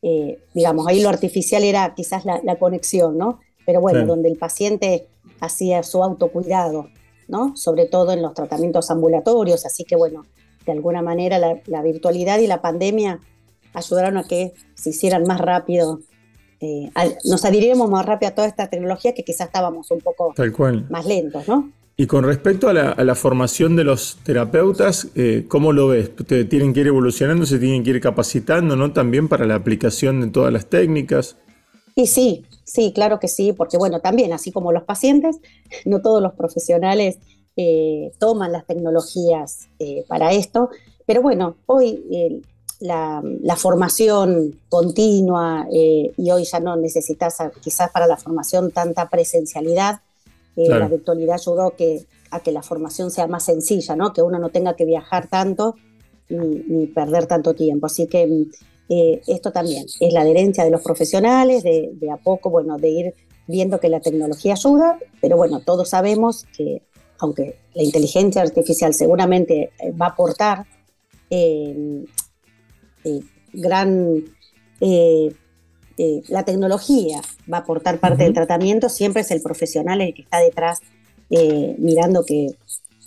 Eh, 0.00 0.38
digamos, 0.54 0.86
ahí 0.86 1.02
lo 1.02 1.10
artificial 1.10 1.62
era 1.62 1.94
quizás 1.94 2.24
la, 2.24 2.56
conexión, 2.56 3.18
¿no? 3.18 3.40
Pero 3.66 3.80
bueno, 3.80 4.06
donde 4.06 4.28
el 4.28 4.36
paciente 4.36 5.06
hacía 5.40 5.82
su 5.82 6.02
autocuidado, 6.02 6.88
¿no? 7.28 7.56
Sobre 7.56 7.86
todo 7.86 8.12
en 8.12 8.22
los 8.22 8.34
tratamientos 8.34 8.90
ambulatorios. 8.90 9.66
Así 9.66 9.84
que 9.84 9.96
bueno, 9.96 10.24
de 10.64 10.72
alguna 10.72 11.02
manera 11.02 11.38
la, 11.38 11.82
virtualidad 11.82 12.38
y 12.38 12.46
la 12.46 12.62
pandemia 12.62 13.20
ayudaron 13.74 14.16
a 14.16 14.24
que 14.24 14.54
se 14.74 14.90
hicieran 14.90 15.24
más 15.24 15.40
rápido 15.40 16.00
eh, 16.64 16.92
nos 17.24 17.44
adhiríamos 17.44 17.90
más 17.90 18.06
rápido 18.06 18.30
a 18.30 18.34
toda 18.36 18.46
esta 18.46 18.68
tecnología 18.70 19.14
que 19.14 19.24
quizás 19.24 19.48
estábamos 19.48 19.90
un 19.90 19.98
poco 19.98 20.32
más 20.90 21.06
lentos, 21.06 21.48
¿no? 21.48 21.72
Y 21.96 22.06
con 22.06 22.24
respecto 22.24 22.68
a 22.68 22.72
la, 22.72 23.14
formación 23.14 23.76
de 23.76 23.84
los 23.84 24.18
terapeutas, 24.24 25.08
eh, 25.14 25.44
¿cómo 25.46 25.72
lo 25.72 25.88
ves? 25.88 26.10
¿Tienen 26.48 26.72
que 26.72 26.80
ir 26.80 26.86
evolucionando, 26.86 27.44
se 27.44 27.58
tienen 27.58 27.84
que 27.84 27.90
ir 27.90 28.00
capacitando, 28.00 28.76
¿no? 28.76 28.92
También 28.92 29.28
para 29.28 29.46
la 29.46 29.56
aplicación 29.56 30.20
de 30.22 30.28
todas 30.28 30.52
las 30.52 30.66
técnicas. 30.66 31.36
Y 31.94 32.06
sí, 32.06 32.46
sí, 32.64 32.92
claro 32.94 33.20
que 33.20 33.28
sí, 33.28 33.52
porque 33.52 33.76
bueno, 33.76 34.00
también, 34.00 34.32
así 34.32 34.52
como 34.52 34.72
los 34.72 34.84
pacientes, 34.84 35.38
no 35.84 36.00
todos 36.00 36.22
los 36.22 36.32
profesionales 36.32 37.18
eh, 37.56 38.10
toman 38.18 38.52
las 38.52 38.66
tecnologías 38.66 39.68
eh, 39.78 40.04
para 40.08 40.32
esto, 40.32 40.70
pero 41.04 41.20
bueno, 41.20 41.56
hoy 41.66 42.42
la, 42.80 43.22
formación 43.56 44.58
continua 44.70 45.66
y 45.70 46.30
hoy 46.30 46.44
ya 46.44 46.58
no 46.58 46.76
necesitas 46.76 47.36
quizás 47.60 47.90
para 47.90 48.06
la 48.06 48.16
formación 48.16 48.70
tanta 48.70 49.10
presencialidad. 49.10 50.00
La 50.56 50.86
virtualidad 50.88 51.36
ayudó 51.36 51.74
que, 51.76 52.06
a 52.30 52.40
que 52.40 52.52
la 52.52 52.62
formación 52.62 53.10
sea 53.10 53.26
más 53.26 53.44
sencilla, 53.44 53.96
¿no? 53.96 54.12
que 54.12 54.22
uno 54.22 54.38
no 54.38 54.50
tenga 54.50 54.74
que 54.74 54.84
viajar 54.84 55.28
tanto 55.28 55.76
ni, 56.28 56.86
perder 56.86 57.26
tanto 57.26 57.54
tiempo. 57.54 57.86
Así 57.86 58.06
que 58.06 58.46
eh, 58.88 59.20
esto 59.26 59.52
también 59.52 59.86
es 60.00 60.12
la 60.12 60.20
adherencia 60.20 60.64
de 60.64 60.70
los 60.70 60.82
profesionales, 60.82 61.62
de, 61.62 62.10
a 62.10 62.16
poco, 62.16 62.50
bueno, 62.50 62.78
de 62.78 62.88
ir 62.88 63.14
viendo 63.46 63.80
que 63.80 63.88
la 63.88 64.00
tecnología 64.00 64.52
ayuda, 64.52 64.98
pero 65.20 65.36
bueno, 65.36 65.60
todos 65.60 65.88
sabemos 65.88 66.46
que 66.56 66.82
aunque 67.18 67.56
la 67.74 67.82
inteligencia 67.84 68.42
artificial 68.42 68.94
seguramente 68.94 69.72
eh, 69.78 69.92
va 69.92 70.06
a 70.06 70.10
aportar 70.10 70.66
eh, 71.30 72.04
gran... 73.52 74.24
la 76.28 76.44
tecnología 76.44 77.20
va 77.52 77.58
a 77.58 77.60
aportar 77.60 77.98
parte 77.98 78.24
del 78.24 78.32
tratamiento, 78.32 78.88
siempre 78.88 79.22
es 79.22 79.30
el 79.30 79.42
profesional 79.42 80.00
el 80.00 80.14
que 80.14 80.22
está 80.22 80.38
detrás 80.38 80.80
mirando 81.78 82.24
que 82.26 82.48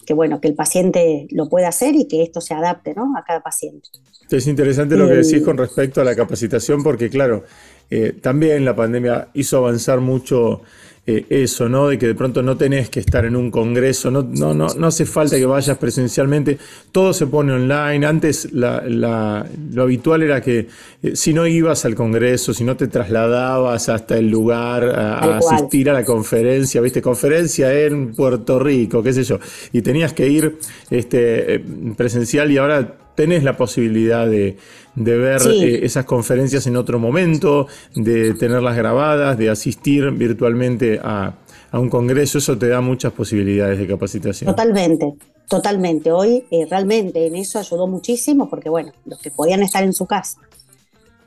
que 0.06 0.14
bueno, 0.14 0.40
que 0.40 0.48
el 0.48 0.54
paciente 0.54 1.28
lo 1.32 1.50
pueda 1.50 1.68
hacer 1.68 1.96
y 1.96 2.06
que 2.06 2.24
esto 2.24 2.40
se 2.40 2.54
adapte 2.54 2.94
¿no? 2.94 3.18
a 3.18 3.24
cada 3.24 3.42
paciente. 3.42 3.90
Es 4.30 4.48
interesante 4.48 4.96
lo 4.96 5.08
que 5.08 5.16
decís 5.16 5.42
con 5.42 5.58
respecto 5.58 6.02
a 6.02 6.04
la 6.04 6.16
capacitación, 6.16 6.84
porque 6.84 7.10
claro, 7.10 7.44
eh, 7.90 8.14
también 8.22 8.66
la 8.66 8.76
pandemia 8.76 9.30
hizo 9.34 9.58
avanzar 9.58 10.00
mucho 10.00 10.62
eh, 11.08 11.24
eso, 11.30 11.70
¿no? 11.70 11.90
De 11.90 12.00
que 12.00 12.08
de 12.08 12.16
pronto 12.16 12.42
no 12.42 12.58
tenés 12.58 12.90
que 12.90 13.00
estar 13.00 13.26
en 13.26 13.36
un 13.36 13.52
congreso, 13.52 14.10
no, 14.10 14.24
no, 14.24 14.56
no, 14.56 14.68
no 14.76 14.88
hace 14.88 15.06
falta 15.06 15.38
que 15.38 15.46
vayas 15.46 15.78
presencialmente, 15.78 16.58
todo 16.92 17.14
se 17.14 17.28
pone 17.28 17.54
online. 17.54 18.04
Antes 18.08 18.52
lo 18.52 19.84
habitual 19.84 20.24
era 20.24 20.42
que 20.42 20.68
eh, 21.04 21.16
si 21.16 21.32
no 21.32 21.46
ibas 21.46 21.86
al 21.86 21.94
congreso, 21.94 22.56
si 22.56 22.64
no 22.64 22.76
te 22.76 22.88
trasladabas 22.88 23.88
hasta 23.88 24.18
el 24.18 24.32
lugar 24.32 24.84
a, 24.86 25.38
asistir 25.38 25.92
a 25.92 25.94
la 25.94 26.04
conferencia, 26.04 26.82
viste, 26.82 27.04
conferencia 27.04 27.72
en 27.72 28.16
Puerto 28.16 28.58
Rico, 28.58 29.04
qué 29.04 29.14
sé 29.14 29.24
yo, 29.24 29.40
y 29.74 29.84
tenías 29.84 30.14
que 30.14 30.28
ir 30.28 30.58
este, 30.90 31.64
presencial 31.96 32.52
y 32.52 32.58
ahora 32.58 33.05
tenés 33.16 33.44
la 33.44 33.58
posibilidad 33.58 34.28
de, 34.28 34.58
ver 34.96 35.42
eh, 35.48 35.86
esas 35.86 36.06
conferencias 36.06 36.68
en 36.68 36.76
otro 36.76 37.00
momento, 37.00 37.68
de 37.96 38.34
tenerlas 38.34 38.76
grabadas, 38.76 39.38
de 39.38 39.50
asistir 39.50 40.12
virtualmente 40.12 41.00
a, 41.02 41.34
un 41.74 41.90
congreso, 41.90 42.38
eso 42.38 42.58
te 42.58 42.70
da 42.70 42.80
muchas 42.80 43.12
posibilidades 43.12 43.78
de 43.78 43.86
capacitación. 43.86 44.50
Totalmente, 44.50 45.14
totalmente. 45.50 46.10
Hoy 46.10 46.46
eh, 46.50 46.66
realmente 46.70 47.28
en 47.28 47.36
eso 47.36 47.60
ayudó 47.60 47.86
muchísimo 47.86 48.48
porque, 48.50 48.70
bueno, 48.70 48.94
los 49.06 49.20
que 49.20 49.30
podían 49.30 49.62
estar 49.62 49.84
en 49.84 49.92
su 49.92 50.06
casa 50.06 50.40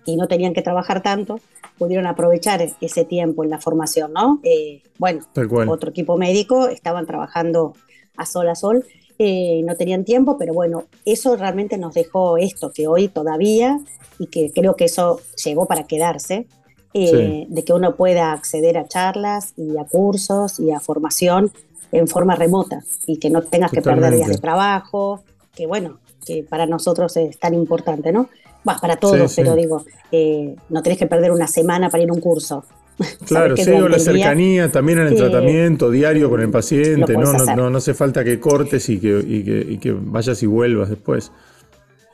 y 0.07 0.17
no 0.17 0.27
tenían 0.27 0.55
que 0.55 0.63
trabajar 0.63 1.03
tanto, 1.03 1.39
pudieron 1.77 2.07
aprovechar 2.07 2.67
ese 2.81 3.05
tiempo 3.05 3.45
en 3.45 3.51
la 3.51 3.59
formación, 3.59 4.15
¿no? 4.15 4.41
Eh, 4.43 4.83
bueno, 4.99 5.27
otro 5.69 5.91
equipo 5.91 6.17
médico 6.17 6.69
estaban 6.69 7.05
trabajando 7.05 7.75
a 8.17 8.25
sol 8.25 8.49
a 8.49 8.55
sol 8.55 8.85
eh, 9.19 9.63
no 9.65 9.75
tenían 9.77 10.05
tiempo, 10.05 10.37
pero 10.39 10.55
bueno, 10.55 10.85
eso 11.05 11.37
realmente 11.37 11.77
nos 11.77 11.95
dejó 11.95 12.39
esto, 12.39 12.73
que 12.73 12.87
hoy 12.87 13.09
todavía, 13.09 13.81
y 14.19 14.27
que 14.27 14.53
creo 14.53 14.77
que 14.77 14.85
eso 14.85 15.21
llegó 15.45 15.67
para 15.67 15.85
quedarse, 15.85 16.47
eh, 16.95 17.47
de 17.49 17.65
que 17.65 17.73
uno 17.73 17.97
pueda 17.97 18.33
acceder 18.33 18.79
a 18.79 18.89
charlas 18.89 19.53
y 19.57 19.77
a 19.77 19.85
cursos 19.85 20.59
y 20.59 20.71
a 20.71 20.81
formación 20.81 21.53
en 21.93 22.09
forma 22.09 22.35
remota 22.35 22.83
y 23.07 23.19
que 23.19 23.31
no 23.31 23.43
tengas 23.43 23.71
que 23.71 23.83
perder 23.83 24.15
días 24.15 24.29
de 24.29 24.39
trabajo, 24.39 25.23
que 25.55 25.67
bueno, 25.67 25.99
que 26.25 26.45
para 26.45 26.67
nosotros 26.67 27.17
es 27.17 27.39
tan 27.39 27.55
importante, 27.55 28.13
¿no? 28.13 28.29
Bah, 28.65 28.79
para 28.81 28.97
todos, 28.97 29.35
pero 29.35 29.55
digo, 29.55 29.85
eh, 30.13 30.57
no 30.69 30.83
tenés 30.83 30.99
que 30.99 31.07
perder 31.07 31.31
una 31.31 31.47
semana 31.47 31.91
para 31.91 32.03
ir 32.03 32.11
a 32.11 32.13
un 32.13 32.21
curso. 32.21 32.65
Claro, 33.27 33.57
sí, 33.57 33.71
o 33.71 33.89
la 33.89 33.99
cercanía 33.99 34.71
también 34.71 34.99
en 34.99 35.09
el 35.09 35.17
tratamiento 35.17 35.91
diario 35.91 36.29
con 36.29 36.41
el 36.41 36.51
paciente, 36.51 37.17
¿no? 37.17 37.33
No, 37.33 37.71
no, 37.71 37.79
hace 37.79 37.95
falta 37.95 38.25
que 38.25 38.41
cortes 38.41 38.89
y 38.89 38.99
que, 38.99 39.79
que, 39.81 39.93
vayas 39.93 40.43
y 40.43 40.47
vuelvas 40.47 40.91
después. 40.91 41.31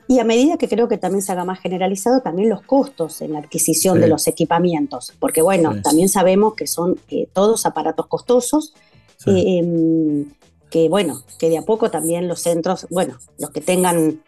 Y 0.07 0.19
a 0.19 0.25
medida 0.25 0.59
que 0.59 0.69
creo 0.69 0.87
que 0.87 0.99
también 0.99 1.23
se 1.23 1.33
haga 1.33 1.47
más 1.47 1.61
generalizado, 1.61 2.21
también 2.21 2.51
los 2.51 2.61
costos 2.63 3.23
en 3.23 3.33
la 3.33 3.39
adquisición 3.39 4.01
de 4.01 4.09
los 4.09 4.27
equipamientos, 4.27 5.15
porque 5.19 5.41
bueno, 5.41 5.81
también 5.83 6.11
sabemos 6.11 6.55
que 6.55 6.67
son 6.67 6.99
eh, 7.09 7.27
todos 7.33 7.65
aparatos 7.65 8.07
costosos, 8.07 8.75
em, 9.25 10.27
que 10.69 10.91
bueno, 10.91 11.23
que 11.39 11.49
de 11.49 11.57
a 11.57 11.63
poco 11.63 11.91
también 11.91 12.29
los 12.29 12.41
centros, 12.41 12.87
bueno, 12.91 13.17
los 13.39 13.49
que 13.51 13.63
tengan 13.63 14.21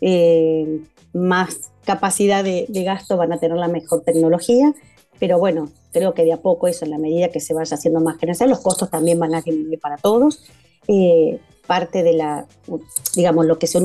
eh, 0.00 0.80
más 1.12 1.72
capacidad 1.84 2.44
de, 2.44 2.66
de 2.68 2.84
gasto 2.84 3.16
van 3.16 3.32
a 3.32 3.38
tener 3.38 3.56
la 3.56 3.66
mejor 3.66 4.02
tecnología, 4.02 4.72
pero 5.18 5.40
bueno, 5.40 5.70
creo 5.96 6.12
que 6.12 6.24
de 6.24 6.32
a 6.34 6.36
poco 6.36 6.68
eso, 6.68 6.84
en 6.84 6.90
la 6.90 6.98
medida 6.98 7.30
que 7.30 7.40
se 7.40 7.54
vaya 7.54 7.74
haciendo 7.74 8.00
más 8.00 8.18
general, 8.18 8.50
los 8.50 8.60
costos 8.60 8.90
también 8.90 9.18
van 9.18 9.34
a 9.34 9.40
disminuir 9.40 9.80
para 9.80 9.96
todos. 9.96 10.42
Eh, 10.88 11.40
parte 11.66 12.02
de 12.02 12.12
la, 12.12 12.46
digamos, 13.14 13.46
lo 13.46 13.58
que 13.58 13.66
se 13.66 13.78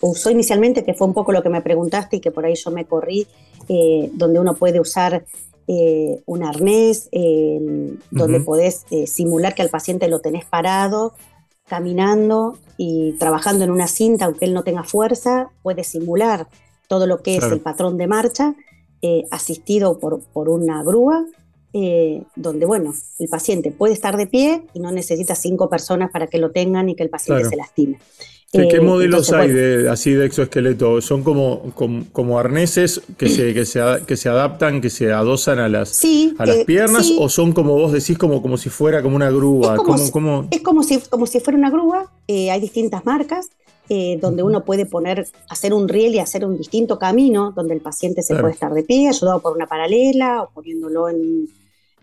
usó 0.00 0.30
inicialmente, 0.30 0.84
que 0.84 0.94
fue 0.94 1.08
un 1.08 1.12
poco 1.12 1.32
lo 1.32 1.42
que 1.42 1.48
me 1.48 1.60
preguntaste 1.62 2.16
y 2.16 2.20
que 2.20 2.30
por 2.30 2.46
ahí 2.46 2.54
yo 2.54 2.70
me 2.70 2.84
corrí, 2.84 3.26
eh, 3.68 4.10
donde 4.14 4.38
uno 4.38 4.54
puede 4.54 4.78
usar 4.78 5.26
eh, 5.66 6.22
un 6.24 6.44
arnés, 6.44 7.10
donde 8.10 8.40
podés 8.40 8.86
simular 9.06 9.56
que 9.56 9.62
al 9.62 9.68
paciente 9.68 10.06
lo 10.06 10.20
tenés 10.20 10.44
parado, 10.44 11.14
caminando 11.68 12.56
y 12.78 13.12
trabajando 13.18 13.64
en 13.64 13.72
una 13.72 13.88
cinta, 13.88 14.26
aunque 14.26 14.44
él 14.44 14.54
no 14.54 14.62
tenga 14.62 14.84
fuerza, 14.84 15.50
puede 15.62 15.82
simular 15.82 16.46
todo 16.86 17.08
lo 17.08 17.22
que 17.22 17.36
es 17.36 17.44
el 17.44 17.60
patrón 17.60 17.98
de 17.98 18.06
marcha, 18.06 18.54
asistido 19.30 19.98
por, 19.98 20.20
por 20.32 20.48
una 20.48 20.82
grúa 20.82 21.26
eh, 21.78 22.22
donde, 22.36 22.64
bueno, 22.64 22.94
el 23.18 23.28
paciente 23.28 23.70
puede 23.70 23.92
estar 23.92 24.16
de 24.16 24.26
pie 24.26 24.62
y 24.72 24.80
no 24.80 24.90
necesita 24.92 25.34
cinco 25.34 25.68
personas 25.68 26.10
para 26.10 26.26
que 26.26 26.38
lo 26.38 26.50
tengan 26.50 26.88
y 26.88 26.96
que 26.96 27.02
el 27.02 27.10
paciente 27.10 27.44
se 27.44 27.54
lastime. 27.54 27.98
¿Qué, 28.50 28.62
eh, 28.62 28.80
modelos 28.80 29.30
hay 29.30 29.50
de, 29.50 29.90
así 29.90 30.12
de 30.12 30.24
exoesqueleto? 30.24 31.02
¿Son 31.02 31.22
como, 31.22 31.74
como, 32.12 32.38
arneses 32.38 33.02
que 33.18 33.28
se, 33.28 33.52
que, 33.52 33.66
se, 33.66 33.82
que 34.06 34.16
se 34.16 34.28
adaptan, 34.30 34.80
que 34.80 34.88
se 34.88 35.12
adosan 35.12 35.58
a 35.58 35.68
las, 35.68 36.02
a 36.38 36.46
las 36.46 36.56
eh, 36.56 36.64
piernas? 36.64 37.12
¿O 37.18 37.28
son 37.28 37.52
como 37.52 37.74
vos 37.74 37.92
decís, 37.92 38.16
como, 38.16 38.40
como 38.40 38.56
si 38.56 38.70
fuera 38.70 39.02
como 39.02 39.14
una 39.14 39.30
grúa? 39.30 39.74
Es 39.74 40.10
como, 40.10 40.44
si, 40.48 40.56
Es 40.56 40.62
como, 40.62 40.82
si, 40.82 40.98
como 41.10 41.26
si 41.26 41.40
fuera 41.40 41.58
una 41.58 41.68
grúa. 41.68 42.10
hay 42.26 42.58
distintas 42.58 43.04
marcas. 43.04 43.50
donde 44.22 44.42
uno 44.42 44.64
puede 44.64 44.86
poner, 44.86 45.26
hacer 45.50 45.74
un 45.74 45.88
riel 45.90 46.14
y 46.14 46.20
hacer 46.20 46.46
un 46.46 46.56
distinto 46.56 46.98
camino, 46.98 47.52
donde 47.54 47.74
el 47.74 47.82
paciente 47.82 48.22
se 48.22 48.34
puede 48.34 48.54
estar 48.54 48.72
de 48.72 48.82
pie, 48.82 49.10
ayudado 49.10 49.40
por 49.40 49.54
una 49.54 49.66
paralela 49.66 50.42
o 50.42 50.48
poniéndolo 50.54 51.10
en, 51.10 51.48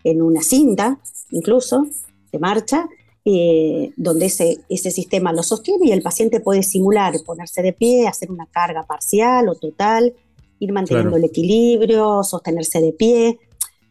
en 0.04 0.22
una 0.22 0.42
cinta, 0.42 1.00
incluso, 1.30 1.86
de 2.30 2.38
marcha, 2.38 2.86
eh, 3.24 3.92
donde 3.96 4.26
ese, 4.26 4.58
ese 4.68 4.90
sistema 4.90 5.32
lo 5.32 5.42
sostiene 5.42 5.88
y 5.88 5.92
el 5.92 6.02
paciente 6.02 6.40
puede 6.40 6.62
simular, 6.62 7.14
ponerse 7.24 7.62
de 7.62 7.72
pie, 7.72 8.06
hacer 8.06 8.30
una 8.30 8.44
carga 8.44 8.82
parcial 8.82 9.48
o 9.48 9.54
total, 9.54 10.12
ir 10.58 10.72
manteniendo 10.72 11.16
el 11.16 11.24
equilibrio, 11.24 12.22
sostenerse 12.22 12.82
de 12.82 12.92
pie, 12.92 13.38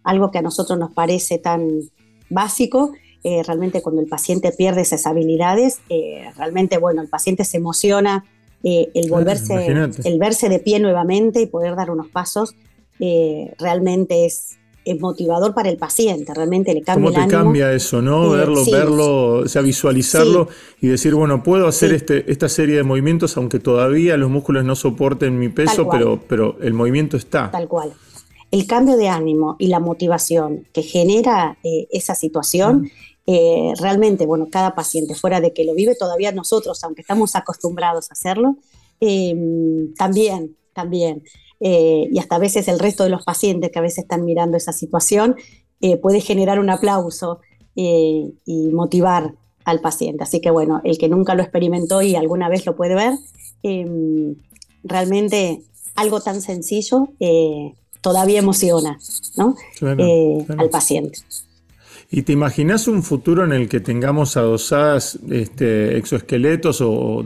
algo 0.03 0.29
que 0.29 0.37
a 0.37 0.43
nosotros 0.43 0.77
nos 0.77 0.93
parece 0.93 1.39
tan 1.39 1.67
básico. 2.29 2.91
Eh, 3.23 3.41
realmente 3.41 3.81
cuando 3.81 4.01
el 4.01 4.07
paciente 4.07 4.51
pierde 4.51 4.81
esas 4.81 5.07
habilidades, 5.07 5.79
eh, 5.89 6.29
realmente, 6.37 6.77
bueno, 6.77 7.01
el 7.01 7.07
paciente 7.07 7.43
se 7.43 7.57
emociona, 7.57 8.25
el 8.65 9.09
volverse, 9.09 9.65
el 10.05 10.19
verse 10.19 10.47
de 10.47 10.59
pie 10.59 10.79
nuevamente 10.79 11.41
y 11.41 11.47
poder 11.47 11.75
dar 11.75 11.89
unos 11.91 12.07
pasos, 12.07 12.55
realmente 13.57 14.25
es, 14.25 14.57
es 14.85 14.99
motivador 14.99 15.53
para 15.53 15.69
el 15.69 15.77
paciente, 15.77 16.33
realmente 16.33 16.73
le 16.73 16.81
cambia 16.81 17.11
¿Cómo 17.11 17.25
te 17.25 17.31
cambia 17.31 17.73
eso, 17.73 18.01
no? 18.01 18.33
Eh, 18.33 18.37
verlo, 18.37 18.65
verlo, 18.65 19.33
o 19.39 19.47
sea, 19.47 19.61
visualizarlo 19.61 20.47
y 20.81 20.87
decir, 20.87 21.15
bueno, 21.15 21.43
puedo 21.43 21.67
hacer 21.67 21.93
este, 21.93 22.29
esta 22.31 22.49
serie 22.49 22.75
de 22.75 22.83
movimientos 22.83 23.37
aunque 23.37 23.59
todavía 23.59 24.17
los 24.17 24.29
músculos 24.29 24.63
no 24.65 24.75
soporten 24.75 25.39
mi 25.39 25.49
peso, 25.49 25.87
pero, 25.89 26.21
pero 26.27 26.57
el 26.61 26.73
movimiento 26.73 27.17
está. 27.17 27.51
Tal 27.51 27.67
cual. 27.67 27.93
El 28.51 28.67
cambio 28.67 28.97
de 28.97 29.07
ánimo 29.07 29.55
y 29.57 29.67
la 29.67 29.79
motivación 29.79 30.67
que 30.73 30.83
genera 30.83 31.57
eh, 31.63 31.87
esa 31.91 32.13
situación, 32.13 32.89
eh, 33.25 33.73
realmente, 33.79 34.25
bueno, 34.25 34.49
cada 34.51 34.75
paciente, 34.75 35.15
fuera 35.15 35.41
de 35.41 35.53
que 35.53 35.63
lo 35.63 35.73
vive 35.73 35.95
todavía 35.95 36.31
nosotros, 36.31 36.83
aunque 36.83 37.01
estamos 37.01 37.35
acostumbrados 37.35 38.11
a 38.11 38.13
hacerlo, 38.13 38.57
también, 39.97 40.55
también 40.71 41.23
eh, 41.59 42.07
y 42.11 42.19
hasta 42.19 42.35
a 42.35 42.39
veces 42.39 42.67
el 42.67 42.79
resto 42.79 43.03
de 43.03 43.09
los 43.09 43.23
pacientes 43.23 43.71
que 43.71 43.79
a 43.79 43.81
veces 43.81 43.99
están 43.99 44.25
mirando 44.25 44.57
esa 44.57 44.73
situación, 44.73 45.35
eh, 45.81 45.97
puede 45.97 46.21
generar 46.21 46.59
un 46.59 46.69
aplauso 46.69 47.39
eh, 47.75 48.31
y 48.45 48.67
motivar 48.69 49.33
al 49.65 49.79
paciente. 49.79 50.23
Así 50.23 50.41
que 50.41 50.51
bueno, 50.51 50.81
el 50.83 50.97
que 50.97 51.09
nunca 51.09 51.35
lo 51.35 51.43
experimentó 51.43 52.01
y 52.01 52.15
alguna 52.15 52.49
vez 52.49 52.65
lo 52.65 52.75
puede 52.75 52.95
ver, 52.95 53.13
em, 53.63 54.35
realmente 54.83 55.61
algo 55.95 56.21
tan 56.21 56.41
sencillo 56.41 57.09
todavía 58.01 58.39
emociona 58.39 58.97
¿no? 59.37 59.55
al 60.57 60.69
paciente. 60.69 61.19
¿Y 62.15 62.21
te 62.21 62.31
imaginas 62.31 62.87
un 62.87 63.01
futuro 63.01 63.43
en 63.43 63.53
el 63.53 63.67
que 63.67 63.79
tengamos 63.79 64.37
adosadas 64.37 65.17
este, 65.31 65.97
exoesqueletos 65.97 66.79
o, 66.81 67.25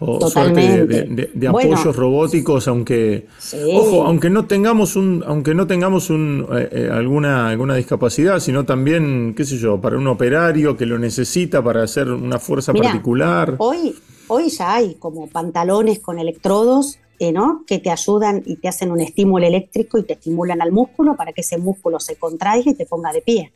de, 0.00 1.48
apoyos 1.48 1.96
robóticos, 1.96 2.68
aunque 2.68 3.26
ojo, 3.72 4.04
aunque 4.04 4.28
no 4.28 4.46
tengamos 4.46 4.96
un, 4.96 5.24
aunque 5.26 5.54
no 5.54 5.66
tengamos 5.66 6.10
un, 6.10 6.46
eh, 6.52 6.68
eh, 6.70 6.88
alguna, 6.92 7.48
alguna 7.48 7.76
discapacidad, 7.76 8.40
sino 8.40 8.64
también, 8.64 9.34
qué 9.34 9.44
sé 9.44 9.56
yo, 9.56 9.80
para 9.80 9.96
un 9.96 10.06
operario 10.06 10.76
que 10.76 10.84
lo 10.84 10.98
necesita 10.98 11.62
para 11.62 11.82
hacer 11.82 12.10
una 12.10 12.38
fuerza 12.38 12.74
particular. 12.74 13.54
Hoy, 13.58 13.94
hoy 14.28 14.50
ya 14.50 14.74
hay 14.74 14.94
como 14.94 15.28
pantalones 15.28 16.00
con 16.00 16.18
electrodos 16.18 16.98
eh, 17.18 17.32
¿no? 17.32 17.64
que 17.66 17.78
te 17.78 17.90
ayudan 17.90 18.42
y 18.44 18.56
te 18.56 18.68
hacen 18.68 18.90
un 18.90 19.00
estímulo 19.00 19.46
eléctrico 19.46 19.96
y 19.96 20.02
te 20.02 20.12
estimulan 20.12 20.60
al 20.60 20.72
músculo 20.72 21.16
para 21.16 21.32
que 21.32 21.40
ese 21.40 21.56
músculo 21.56 21.98
se 21.98 22.16
contraiga 22.16 22.70
y 22.70 22.74
te 22.74 22.84
ponga 22.84 23.10
de 23.12 23.22
pie. 23.22 23.52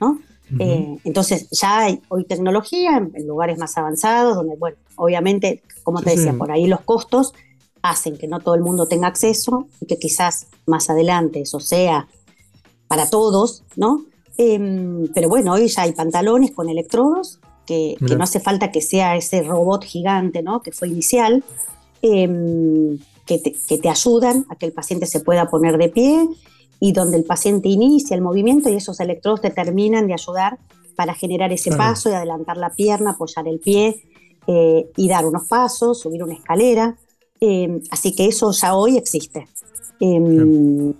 ¿no? 0.00 0.18
Eh, 0.58 0.98
entonces 1.04 1.48
ya 1.50 1.80
hay 1.80 2.00
hoy 2.08 2.24
tecnología 2.24 2.98
en, 2.98 3.26
lugares 3.26 3.58
más 3.58 3.76
avanzados, 3.78 4.36
donde, 4.36 4.56
bueno, 4.56 4.76
obviamente, 4.96 5.62
como 5.82 6.02
te 6.02 6.10
decía, 6.10 6.34
por 6.34 6.52
ahí 6.52 6.66
los 6.66 6.80
costos 6.82 7.32
hacen 7.82 8.16
que 8.16 8.28
no 8.28 8.40
todo 8.40 8.54
el 8.54 8.62
mundo 8.62 8.86
tenga 8.86 9.08
acceso 9.08 9.66
y 9.80 9.86
que 9.86 9.98
quizás 9.98 10.46
más 10.66 10.90
adelante 10.90 11.40
eso 11.40 11.60
sea 11.60 12.08
para 12.88 13.08
todos, 13.08 13.64
¿no? 13.76 14.04
Em, 14.36 15.08
pero 15.14 15.28
bueno, 15.28 15.52
hoy 15.52 15.68
ya 15.68 15.82
hay 15.82 15.92
pantalones 15.92 16.50
con 16.52 16.68
electrodos, 16.68 17.40
que, 17.66 17.96
que, 18.06 18.14
no 18.14 18.24
hace 18.24 18.40
falta 18.40 18.70
que 18.70 18.82
sea 18.82 19.16
ese 19.16 19.42
robot 19.42 19.84
gigante, 19.84 20.42
¿no? 20.42 20.62
Que 20.62 20.70
fue 20.70 20.88
inicial, 20.88 21.42
Em, 22.06 22.98
que, 23.24 23.38
te, 23.38 23.88
ayudan 23.88 24.44
a 24.50 24.56
que 24.56 24.66
el 24.66 24.72
paciente 24.72 25.06
se 25.06 25.20
pueda 25.20 25.48
poner 25.48 25.78
de 25.78 25.88
pie 25.88 26.28
y 26.80 26.92
donde 26.92 27.16
el 27.16 27.24
paciente 27.24 27.68
inicia 27.68 28.14
el 28.14 28.22
movimiento 28.22 28.68
y 28.68 28.74
esos 28.74 29.00
electrodos 29.00 29.40
te 29.40 29.50
terminan 29.50 30.06
de 30.06 30.14
ayudar 30.14 30.58
para 30.96 31.14
generar 31.14 31.52
ese 31.52 31.74
paso 31.76 32.10
y 32.10 32.12
adelantar 32.12 32.56
la 32.56 32.70
pierna, 32.70 33.12
apoyar 33.12 33.48
el 33.48 33.58
pie 33.58 34.02
eh, 34.46 34.86
y 34.96 35.08
dar 35.08 35.26
unos 35.26 35.48
pasos, 35.48 36.00
subir 36.00 36.22
una 36.22 36.34
escalera. 36.34 36.96
Em, 37.40 37.80
así 37.90 38.14
que 38.14 38.26
eso 38.26 38.52
ya 38.52 38.74
hoy 38.74 38.96
existe. 38.96 39.48
Em, 40.00 40.92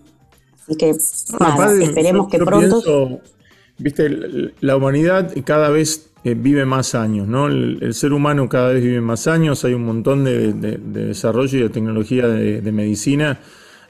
así 0.61 0.77
que 0.77 0.91
esperemos 0.91 2.29
que 2.29 2.39
pronto... 2.39 3.21
Viste, 3.77 4.09
la 4.61 4.77
humanidad 4.77 5.33
cada 5.45 5.69
vez 5.69 6.11
eh, 6.23 6.35
vive 6.35 6.65
más 6.65 6.95
años, 6.95 7.29
¿no? 7.29 7.49
El, 7.49 7.93
ser 7.93 8.15
humano 8.15 8.49
cada 8.49 8.73
vez 8.73 8.83
vive 8.83 9.03
más 9.03 9.27
años, 9.27 9.63
hay 9.65 9.75
un 9.75 9.85
montón 9.85 10.25
de, 10.25 10.55
desarrollo 10.55 11.59
y 11.59 11.63
de 11.63 11.69
tecnología 11.69 12.27
de, 12.27 12.73
medicina 12.73 13.41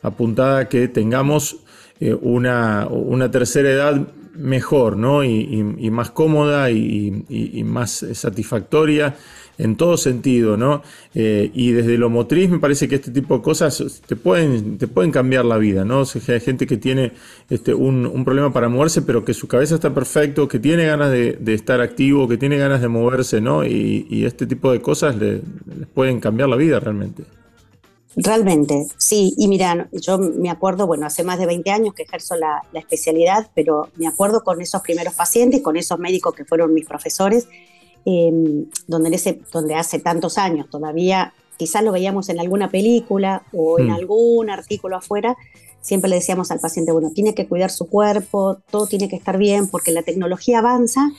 apuntada 0.03 0.59
a 0.59 0.69
que 0.69 0.89
tengamos 0.89 1.59
eh, 2.01 2.15
una, 2.15 2.87
una, 2.89 3.31
tercera 3.31 3.71
edad 3.71 4.09
mejor, 4.35 4.97
¿no? 4.97 5.23
Y, 5.25 5.91
más 5.91 6.11
cómoda 6.11 6.71
y, 6.71 7.63
más 7.65 8.05
satisfactoria 8.13 9.17
en 9.59 9.77
todo 9.77 9.97
sentido, 9.97 10.57
¿no? 10.57 10.83
Eh, 11.15 11.51
y 11.55 11.71
desde 11.71 11.97
lo 11.97 12.11
motriz 12.11 12.51
me 12.51 12.59
parece 12.59 12.89
que 12.89 12.97
este 12.97 13.13
tipo 13.13 13.37
de 13.37 13.43
cosas 13.43 14.03
te 14.07 14.17
pueden, 14.17 14.79
te 14.79 14.89
pueden 14.89 15.13
cambiar 15.13 15.45
la 15.45 15.59
vida, 15.59 15.85
¿no? 15.85 16.03
hay 16.29 16.41
gente 16.41 16.67
que 16.67 16.77
tiene 16.77 17.13
este, 17.49 17.73
un, 17.73 18.25
problema 18.25 18.53
para 18.53 18.69
moverse, 18.69 19.03
pero 19.03 19.25
que 19.25 19.33
su 19.33 19.47
cabeza 19.47 19.77
está 19.77 19.95
perfecto, 19.95 20.49
que 20.49 20.59
tiene 20.59 20.87
ganas 20.87 21.13
de, 21.13 21.39
estar 21.55 21.81
activo, 21.81 22.27
que 22.27 22.37
tiene 22.37 22.57
ganas 22.59 22.81
de 22.81 22.89
moverse, 22.89 23.41
¿no? 23.41 23.65
Y, 23.65 24.25
este 24.25 24.47
tipo 24.47 24.73
de 24.73 24.81
cosas 24.81 25.17
les 25.17 25.43
pueden 25.93 26.19
cambiar 26.19 26.49
la 26.49 26.57
vida 26.57 26.81
realmente. 26.81 27.25
Realmente, 28.17 28.87
sí. 28.97 29.35
Y 29.37 29.49
mira, 29.49 29.89
yo 29.93 30.19
me 30.19 30.51
acuerdo, 30.51 30.87
bueno, 30.87 31.07
hace 31.07 31.25
más 31.25 31.39
de 31.39 31.47
20 31.47 31.71
años 31.71 31.95
que 31.95 32.05
ejerzo 32.05 32.37
la, 32.37 32.63
la 32.73 32.81
especialidad, 32.81 33.49
pero 33.55 33.89
me 33.97 34.07
acuerdo 34.07 34.45
con 34.45 34.61
esos 34.61 34.83
primeros 34.83 35.15
pacientes, 35.15 35.63
con 35.63 35.77
esos 35.77 35.99
médicos 35.99 36.35
que 36.35 36.45
fueron 36.45 36.73
mis 36.73 36.87
profesores, 36.87 37.49
Em, 38.07 38.67
donde, 38.87 39.17
ese, 39.17 39.41
donde 39.51 39.75
hace 39.75 39.99
tantos 39.99 40.37
años 40.37 40.69
todavía, 40.69 41.33
quizás 41.57 41.83
lo 41.83 41.91
veíamos 41.91 42.29
en 42.29 42.39
alguna 42.39 42.71
película 42.71 43.45
o 43.51 43.79
en 43.79 43.89
hmm. 43.89 43.95
algún 43.95 44.51
artículo 44.51 44.97
afuera, 44.97 45.39
siempre 45.81 46.11
le 46.11 46.17
decíamos 46.17 46.51
al 46.51 46.61
paciente, 46.61 46.93
bueno, 46.93 47.13
tiene 47.15 47.35
que 47.35 47.47
cuidar 47.47 47.71
su 47.71 47.87
cuerpo, 47.87 48.59
todo 48.71 48.87
tiene 48.87 49.09
que 49.09 49.17
estar 49.17 49.39
bien 49.39 49.69
porque 49.69 49.91
la 49.91 50.03
tecnología 50.03 50.59
avanza 50.59 51.13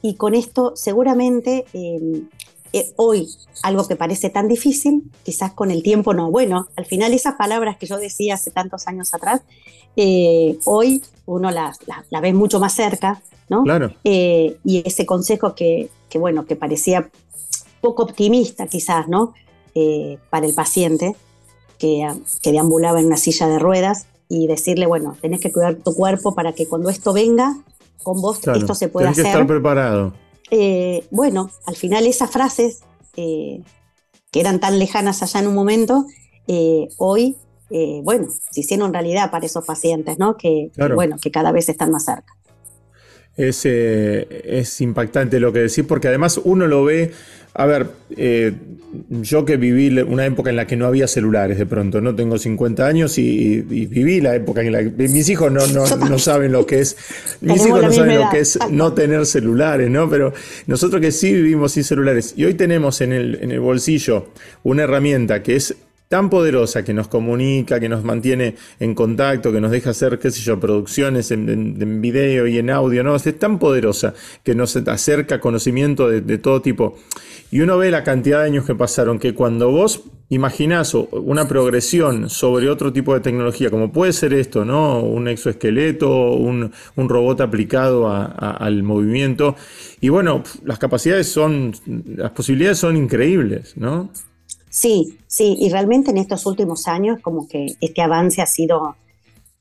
y 0.00 0.14
con 0.14 0.34
esto 0.34 0.72
seguramente 0.74 1.66
em, 1.74 2.28
eh, 2.78 2.92
hoy 2.96 3.28
algo 3.62 3.88
que 3.88 3.96
parece 3.96 4.30
tan 4.30 4.48
difícil, 4.48 5.04
quizás 5.22 5.52
con 5.52 5.70
el 5.70 5.82
tiempo 5.82 6.14
no. 6.14 6.30
Bueno, 6.30 6.68
al 6.76 6.84
final 6.84 7.12
esas 7.12 7.34
palabras 7.34 7.76
que 7.76 7.86
yo 7.86 7.98
decía 7.98 8.34
hace 8.34 8.50
tantos 8.50 8.86
años 8.86 9.14
atrás, 9.14 9.42
eh, 9.96 10.58
hoy 10.64 11.02
uno 11.24 11.50
las 11.50 11.78
la, 12.10 12.20
ve 12.20 12.32
mucho 12.32 12.60
más 12.60 12.74
cerca, 12.74 13.22
¿no? 13.48 13.62
Claro. 13.62 13.92
Eh, 14.04 14.58
y 14.64 14.82
ese 14.86 15.06
consejo 15.06 15.54
que, 15.54 15.88
que, 16.10 16.18
bueno, 16.18 16.44
que 16.44 16.54
parecía 16.54 17.08
poco 17.80 18.02
optimista 18.02 18.66
quizás, 18.66 19.08
¿no? 19.08 19.32
Eh, 19.74 20.18
para 20.30 20.46
el 20.46 20.54
paciente 20.54 21.14
que, 21.78 22.08
que, 22.42 22.52
deambulaba 22.52 23.00
en 23.00 23.06
una 23.06 23.16
silla 23.16 23.46
de 23.48 23.58
ruedas 23.58 24.06
y 24.28 24.46
decirle, 24.46 24.86
bueno, 24.86 25.16
tenés 25.20 25.40
que 25.40 25.52
cuidar 25.52 25.76
tu 25.76 25.94
cuerpo 25.94 26.34
para 26.34 26.52
que 26.52 26.66
cuando 26.66 26.88
esto 26.88 27.12
venga, 27.12 27.56
con 28.02 28.20
vos 28.20 28.40
esto 28.46 28.74
se 28.74 28.88
pueda 28.88 29.10
hacer. 29.10 29.24
que 29.24 29.30
estar 29.30 29.46
preparado. 29.46 30.14
Eh, 30.50 31.06
bueno, 31.10 31.50
al 31.66 31.76
final 31.76 32.06
esas 32.06 32.30
frases 32.30 32.80
que 33.14 33.62
eran 34.32 34.60
tan 34.60 34.78
lejanas 34.78 35.22
allá 35.22 35.40
en 35.40 35.46
un 35.46 35.54
momento, 35.54 36.04
hoy, 36.98 37.36
bueno, 38.02 38.28
se 38.50 38.60
hicieron 38.60 38.92
realidad 38.92 39.30
para 39.30 39.46
esos 39.46 39.64
pacientes, 39.64 40.18
¿no? 40.18 40.36
Que, 40.36 40.70
bueno, 40.94 41.16
que 41.20 41.30
cada 41.30 41.50
vez 41.52 41.68
están 41.68 41.90
más 41.90 42.04
cerca. 42.04 42.34
Es, 43.36 43.62
eh, 43.64 44.26
es, 44.44 44.80
impactante 44.80 45.38
lo 45.40 45.52
que 45.52 45.60
decís, 45.60 45.84
porque 45.86 46.08
además 46.08 46.40
uno 46.42 46.66
lo 46.66 46.84
ve. 46.84 47.12
A 47.52 47.66
ver, 47.66 47.86
eh, 48.16 48.52
yo 49.08 49.44
que 49.44 49.56
viví 49.56 49.98
una 50.00 50.26
época 50.26 50.50
en 50.50 50.56
la 50.56 50.66
que 50.66 50.76
no 50.76 50.86
había 50.86 51.06
celulares 51.06 51.58
de 51.58 51.66
pronto, 51.66 52.00
¿no? 52.00 52.14
Tengo 52.14 52.38
50 52.38 52.86
años 52.86 53.18
y, 53.18 53.60
viví 53.60 54.20
la 54.20 54.34
época 54.34 54.62
en 54.62 54.72
la 54.72 54.78
que. 54.82 55.08
Mis 55.08 55.28
hijos 55.28 55.52
no, 55.52 55.66
no, 55.66 56.18
saben 56.18 56.52
lo 56.52 56.66
que 56.66 56.80
es. 56.80 56.96
Mis 57.40 57.66
hijos 57.66 57.82
no 57.82 57.92
saben 57.92 58.20
lo 58.20 58.30
que 58.30 58.40
es 58.40 58.58
no 58.70 58.92
tener 58.92 59.26
celulares, 59.26 59.90
¿no? 59.90 60.08
Pero 60.08 60.32
nosotros 60.66 61.00
que 61.00 61.12
sí 61.12 61.32
vivimos 61.32 61.72
sin 61.72 61.84
celulares 61.84 62.34
y 62.36 62.44
hoy 62.44 62.54
tenemos 62.54 63.00
en 63.00 63.12
el, 63.12 63.38
en 63.42 63.50
el 63.50 63.60
bolsillo 63.60 64.28
una 64.62 64.84
herramienta 64.84 65.42
que 65.42 65.56
es 65.56 65.76
tan 66.08 66.30
poderosa 66.30 66.84
que 66.84 66.94
nos 66.94 67.08
comunica, 67.08 67.80
que 67.80 67.88
nos 67.88 68.04
mantiene 68.04 68.54
en 68.78 68.94
contacto, 68.94 69.52
que 69.52 69.60
nos 69.60 69.70
deja 69.70 69.90
hacer, 69.90 70.18
qué 70.18 70.30
sé 70.30 70.40
yo, 70.40 70.60
producciones 70.60 71.30
en, 71.32 72.00
video 72.00 72.46
y 72.46 72.58
en 72.58 72.70
audio, 72.70 73.02
¿no? 73.02 73.16
Es 73.16 73.38
tan 73.38 73.58
poderosa 73.58 74.14
que 74.44 74.54
nos 74.54 74.76
acerca 74.76 75.40
conocimiento 75.40 76.08
de, 76.08 76.38
todo 76.38 76.62
tipo. 76.62 76.96
Y 77.50 77.60
uno 77.60 77.78
ve 77.78 77.90
la 77.90 78.04
cantidad 78.04 78.40
de 78.40 78.46
años 78.46 78.64
que 78.64 78.74
pasaron, 78.74 79.18
que 79.18 79.34
cuando 79.34 79.70
vos 79.70 80.04
imaginás 80.28 80.94
una 80.94 81.46
progresión 81.46 82.28
sobre 82.28 82.68
otro 82.68 82.92
tipo 82.92 83.14
de 83.14 83.20
tecnología, 83.20 83.70
como 83.70 83.92
puede 83.92 84.12
ser 84.12 84.32
esto, 84.32 84.64
¿no? 84.64 85.00
Un 85.00 85.28
exoesqueleto, 85.28 86.32
un, 86.32 86.72
un 86.94 87.08
robot 87.08 87.40
aplicado 87.40 88.08
al 88.08 88.82
movimiento. 88.82 89.56
Y 90.00 90.08
bueno, 90.08 90.44
las 90.64 90.78
capacidades 90.78 91.28
son, 91.28 91.74
las 92.16 92.30
posibilidades 92.30 92.78
son 92.78 92.96
increíbles, 92.96 93.76
¿no? 93.76 94.10
Sí, 94.76 95.16
sí, 95.26 95.56
y 95.58 95.70
realmente 95.70 96.10
en 96.10 96.18
estos 96.18 96.44
últimos 96.44 96.86
años 96.86 97.18
como 97.22 97.48
que 97.48 97.76
este 97.80 98.02
avance 98.02 98.42
ha 98.42 98.46
sido 98.46 98.94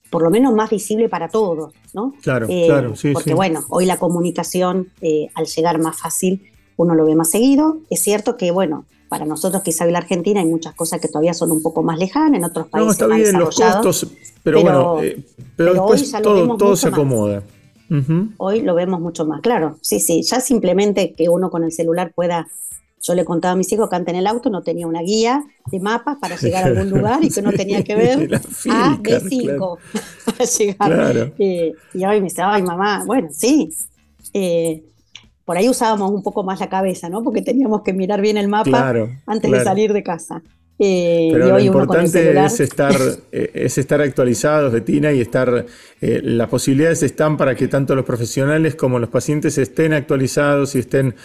por 0.10 0.22
lo 0.22 0.30
menos 0.30 0.54
más 0.54 0.70
visible 0.70 1.08
para 1.08 1.30
todos, 1.30 1.74
¿no? 1.94 2.14
Claro, 2.22 2.48
eh, 2.50 2.66
claro, 2.68 2.98
sí. 2.98 3.14
Porque 3.14 3.34
bueno, 3.34 3.64
hoy 3.70 3.86
la 3.86 3.96
comunicación 3.96 4.90
eh, 5.00 5.30
al 5.34 5.46
llegar 5.46 5.80
más 5.80 5.98
fácil 5.98 6.52
uno 6.76 6.96
lo 6.96 7.06
ve 7.06 7.16
más 7.16 7.30
seguido. 7.30 7.78
Es 7.90 8.02
cierto 8.02 8.36
que 8.36 8.52
bueno, 8.52 8.84
para 9.08 9.24
nosotros 9.24 9.64
quizá 9.64 9.86
en 9.86 9.94
la 9.94 10.00
Argentina 10.00 10.42
hay 10.42 10.48
muchas 10.48 10.76
cosas 10.76 11.00
que 11.00 11.08
todavía 11.08 11.34
son 11.34 11.50
un 11.50 11.62
poco 11.64 11.82
más 11.82 11.98
lejanas, 11.98 12.38
en 12.38 12.44
otros 12.44 12.68
países. 12.68 12.86
No, 12.86 12.92
está 12.92 13.08
bien, 13.08 13.40
los 13.40 13.56
costos, 13.56 14.08
pero, 14.44 14.62
bueno, 14.64 15.02
eh, 15.02 15.24
pero, 15.56 15.76
después 15.76 16.12
todo, 16.22 16.58
todo 16.58 16.76
se 16.76 16.90
acomoda. 16.90 17.42
Hoy 18.36 18.64
lo 18.64 18.76
vemos 18.76 19.00
mucho 19.00 19.26
más, 19.26 19.40
claro, 19.40 19.78
sí, 19.80 20.02
sí, 20.02 20.24
ya 20.24 20.42
simplemente 20.42 21.14
que 21.14 21.30
uno 21.30 21.50
con 21.50 21.64
el 21.64 21.72
celular 21.72 22.12
pueda 22.14 22.50
yo 23.06 23.14
le 23.14 23.24
contaba 23.24 23.52
a 23.54 23.56
mis 23.56 23.72
hijos 23.72 23.88
que 23.90 23.96
antes 23.96 24.14
en 24.14 24.20
el 24.20 24.28
auto 24.28 24.50
no 24.50 24.64
tenía 24.64 24.88
una 24.88 25.02
guía 25.02 25.44
de 25.72 25.80
mapas 25.80 26.18
para 26.20 26.36
llegar 26.38 26.64
a 26.64 26.68
algún 26.68 26.90
lugar 26.90 27.24
y 27.24 27.30
que 27.30 27.42
no 27.42 27.52
tenía 27.52 27.84
que 27.84 27.96
ver 27.96 28.36
a 28.36 28.98
D5 28.98 29.78
para 30.26 30.46
llegar. 30.46 31.34
Eh, 31.38 31.74
y 31.94 32.06
hoy 32.06 32.18
me 32.18 32.26
dice, 32.26 32.42
ay 32.42 32.64
mamá, 32.64 33.04
bueno, 33.06 33.28
sí. 33.32 33.70
Eh, 34.34 34.84
por 35.44 35.56
ahí 35.58 35.70
usábamos 35.70 36.10
un 36.12 36.24
poco 36.24 36.44
más 36.44 36.60
la 36.60 36.70
cabeza, 36.70 37.08
¿no? 37.08 37.22
Porque 37.22 37.44
teníamos 37.44 37.84
que 37.84 37.94
mirar 37.94 38.22
bien 38.22 38.38
el 38.38 38.48
mapa 38.48 38.94
antes 39.28 39.52
de 39.52 39.64
salir 39.64 39.94
de 39.94 40.02
casa. 40.02 40.42
Eh, 40.78 41.30
Pero 41.32 41.48
lo 41.52 41.60
importante 41.60 42.38
es 42.46 42.60
estar, 42.60 42.96
eh, 43.32 43.52
es 43.54 43.78
estar 43.78 44.02
actualizados, 44.02 44.74
Betina, 44.74 45.14
y 45.14 45.22
estar, 45.22 45.66
eh, 46.02 46.22
las 46.22 46.50
posibilidades 46.50 47.02
están 47.04 47.38
para 47.38 47.56
que 47.56 47.70
tanto 47.70 47.96
los 47.96 48.04
profesionales 48.04 48.76
como 48.76 49.00
los 49.00 49.10
pacientes 49.10 49.58
estén 49.58 49.94
actualizados 49.94 50.76
y 50.76 50.80
estén 50.80 51.16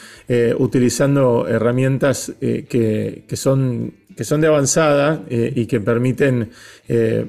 utilizando 0.59 1.49
herramientas 1.49 2.33
que, 2.41 3.25
son 3.33 3.95
que 4.17 4.25
son 4.25 4.41
de 4.41 4.47
avanzada 4.47 5.25
y 5.29 5.67
que 5.67 5.81
permiten 5.81 6.51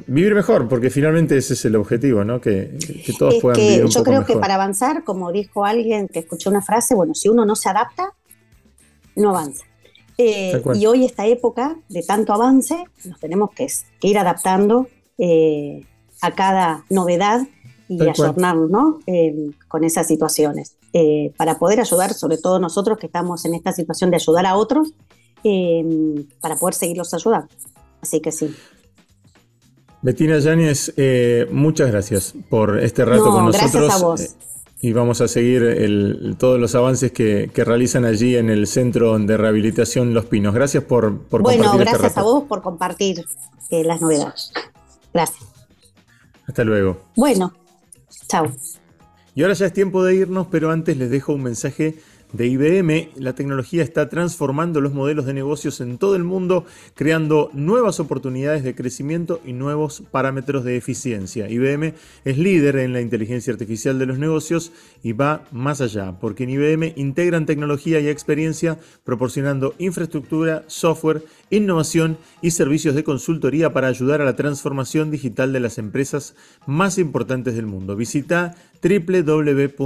vivir 0.07 0.35
mejor, 0.35 0.67
porque 0.67 0.89
finalmente 0.89 1.37
ese 1.37 1.53
es 1.53 1.65
el 1.65 1.75
objetivo, 1.75 2.23
¿no? 2.23 2.39
Que, 2.39 2.77
todos 3.17 3.35
puedan 3.41 3.59
vivir 3.59 3.85
un 3.85 3.89
Yo 3.89 4.03
creo 4.03 4.25
que 4.25 4.35
para 4.35 4.55
avanzar, 4.55 5.03
como 5.03 5.31
dijo 5.31 5.65
alguien 5.65 6.07
que 6.07 6.19
escuchó 6.19 6.51
una 6.51 6.61
frase, 6.61 6.93
bueno, 6.93 7.15
si 7.15 7.29
uno 7.29 7.45
no 7.45 7.55
se 7.55 7.69
adapta, 7.69 8.13
no 9.15 9.29
avanza. 9.29 9.70
Eh, 10.23 10.61
y 10.75 10.85
hoy 10.85 11.05
esta 11.05 11.25
época 11.25 11.77
de 11.89 12.03
tanto 12.03 12.33
avance, 12.33 12.83
nos 13.05 13.19
tenemos 13.19 13.51
que, 13.51 13.67
ir 14.01 14.17
adaptando 14.17 14.87
a 16.21 16.31
cada 16.31 16.85
novedad 16.89 17.47
y 17.87 18.07
ayornarnos 18.07 18.69
¿no? 18.69 18.99
con 19.67 19.83
esas 19.83 20.07
situaciones. 20.07 20.77
para 21.37 21.59
poder 21.59 21.79
ayudar, 21.79 22.13
sobre 22.13 22.37
todo 22.37 22.59
nosotros 22.59 22.97
que 22.97 23.05
estamos 23.07 23.45
en 23.45 23.53
esta 23.53 23.71
situación 23.71 24.09
de 24.09 24.17
ayudar 24.17 24.45
a 24.45 24.55
otros, 24.55 24.93
para 26.41 26.55
poder 26.55 26.73
seguirlos 26.73 27.13
ayudando. 27.13 27.47
Así 28.01 28.19
que 28.19 28.31
sí. 28.31 28.55
Betina 30.01 30.39
Yáñez, 30.39 30.93
eh, 30.97 31.47
muchas 31.51 31.91
gracias 31.91 32.33
por 32.49 32.79
este 32.79 33.05
rato 33.05 33.31
con 33.31 33.45
nosotros. 33.45 33.71
Gracias 33.71 34.01
a 34.01 34.05
vos. 34.05 34.35
Y 34.81 34.93
vamos 34.93 35.21
a 35.21 35.27
seguir 35.27 36.35
todos 36.39 36.59
los 36.59 36.73
avances 36.73 37.11
que, 37.11 37.51
realizan 37.55 38.03
allí 38.03 38.35
en 38.35 38.49
el 38.49 38.65
Centro 38.65 39.17
de 39.19 39.37
Rehabilitación 39.37 40.13
Los 40.13 40.25
Pinos. 40.25 40.55
Gracias 40.55 40.83
por, 40.83 41.19
por 41.19 41.43
bueno, 41.43 41.63
compartir. 41.63 41.85
Bueno, 41.85 41.99
gracias 41.99 42.17
a 42.17 42.23
vos 42.23 42.43
por 42.45 42.61
compartir 42.63 43.23
eh, 43.69 43.83
las 43.83 44.01
novedades. 44.01 44.51
Gracias. 45.13 45.47
Hasta 46.47 46.63
luego. 46.63 46.99
Bueno, 47.15 47.53
chao. 48.27 48.51
Y 49.35 49.43
ahora 49.43 49.53
ya 49.53 49.67
es 49.67 49.73
tiempo 49.73 50.03
de 50.03 50.15
irnos, 50.15 50.47
pero 50.49 50.71
antes 50.71 50.97
les 50.97 51.09
dejo 51.09 51.33
un 51.33 51.43
mensaje 51.43 51.99
de 52.33 52.47
IBM, 52.47 53.09
la 53.15 53.33
tecnología 53.33 53.83
está 53.83 54.09
transformando 54.09 54.79
los 54.81 54.93
modelos 54.93 55.25
de 55.25 55.33
negocios 55.33 55.81
en 55.81 55.97
todo 55.97 56.15
el 56.15 56.23
mundo, 56.23 56.65
creando 56.95 57.49
nuevas 57.53 57.99
oportunidades 57.99 58.63
de 58.63 58.75
crecimiento 58.75 59.41
y 59.45 59.53
nuevos 59.53 60.03
parámetros 60.11 60.63
de 60.63 60.77
eficiencia. 60.77 61.49
IBM 61.49 61.93
es 62.23 62.37
líder 62.37 62.77
en 62.77 62.93
la 62.93 63.01
inteligencia 63.01 63.51
artificial 63.51 63.99
de 63.99 64.05
los 64.05 64.17
negocios 64.17 64.71
y 65.03 65.11
va 65.13 65.45
más 65.51 65.81
allá, 65.81 66.19
porque 66.19 66.43
en 66.43 66.51
IBM 66.51 66.93
integran 66.95 67.45
tecnología 67.45 67.99
y 67.99 68.07
experiencia 68.07 68.77
proporcionando 69.03 69.75
infraestructura, 69.77 70.63
software, 70.67 71.23
innovación 71.49 72.17
y 72.41 72.51
servicios 72.51 72.95
de 72.95 73.03
consultoría 73.03 73.73
para 73.73 73.87
ayudar 73.87 74.21
a 74.21 74.25
la 74.25 74.35
transformación 74.35 75.11
digital 75.11 75.51
de 75.53 75.59
las 75.59 75.77
empresas 75.77 76.35
más 76.65 76.97
importantes 76.97 77.55
del 77.55 77.65
mundo. 77.65 77.95
Visita 77.95 78.55
www.ibm.cl 78.81 79.81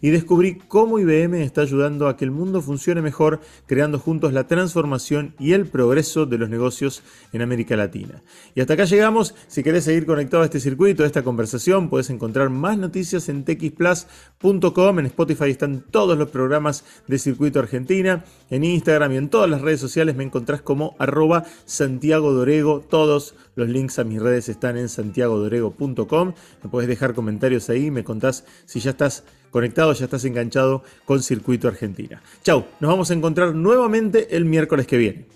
y 0.00 0.10
descubrí 0.10 0.58
cómo 0.68 0.98
IBM 0.98 1.42
está 1.42 1.60
ayudando 1.62 2.08
a 2.08 2.16
que 2.16 2.24
el 2.24 2.30
mundo 2.30 2.62
funcione 2.62 3.02
mejor, 3.02 3.40
creando 3.66 3.98
juntos 3.98 4.32
la 4.32 4.46
transformación 4.46 5.34
y 5.38 5.52
el 5.52 5.66
progreso 5.66 6.26
de 6.26 6.38
los 6.38 6.48
negocios 6.48 7.02
en 7.32 7.42
América 7.42 7.76
Latina. 7.76 8.22
Y 8.54 8.60
hasta 8.60 8.74
acá 8.74 8.84
llegamos. 8.84 9.34
Si 9.48 9.62
querés 9.62 9.84
seguir 9.84 10.06
conectado 10.06 10.42
a 10.42 10.46
este 10.46 10.60
circuito, 10.60 11.02
a 11.02 11.06
esta 11.06 11.22
conversación, 11.22 11.88
puedes 11.88 12.10
encontrar 12.10 12.50
más 12.50 12.78
noticias 12.78 13.28
en 13.28 13.44
txplus.com. 13.44 14.98
En 14.98 15.06
Spotify 15.06 15.50
están 15.50 15.84
todos 15.90 16.16
los 16.16 16.30
programas 16.30 16.84
de 17.06 17.18
Circuito 17.18 17.58
Argentina. 17.58 18.24
En 18.50 18.64
Instagram 18.64 19.12
y 19.12 19.16
en 19.16 19.28
todas 19.28 19.50
las 19.50 19.60
redes 19.60 19.80
sociales 19.80 20.16
me 20.16 20.24
encontrás 20.24 20.62
como 20.62 20.96
arroba 20.98 21.44
Santiago 21.64 22.32
Dorego. 22.32 22.80
Todos 22.80 23.34
los 23.54 23.68
links 23.68 23.98
a 23.98 24.04
mis 24.04 24.20
redes 24.20 24.48
están 24.48 24.76
en 24.76 24.88
santiagodorego.com. 24.88 26.32
Me 26.62 26.70
puedes 26.70 26.85
dejar 26.86 27.14
comentarios 27.14 27.68
ahí, 27.70 27.90
me 27.90 28.04
contás 28.04 28.44
si 28.64 28.80
ya 28.80 28.90
estás 28.90 29.24
conectado, 29.50 29.92
ya 29.92 30.04
estás 30.04 30.24
enganchado 30.24 30.82
con 31.04 31.22
Circuito 31.22 31.68
Argentina. 31.68 32.22
Chau, 32.42 32.66
nos 32.80 32.90
vamos 32.90 33.10
a 33.10 33.14
encontrar 33.14 33.54
nuevamente 33.54 34.36
el 34.36 34.44
miércoles 34.44 34.86
que 34.86 34.96
viene. 34.96 35.26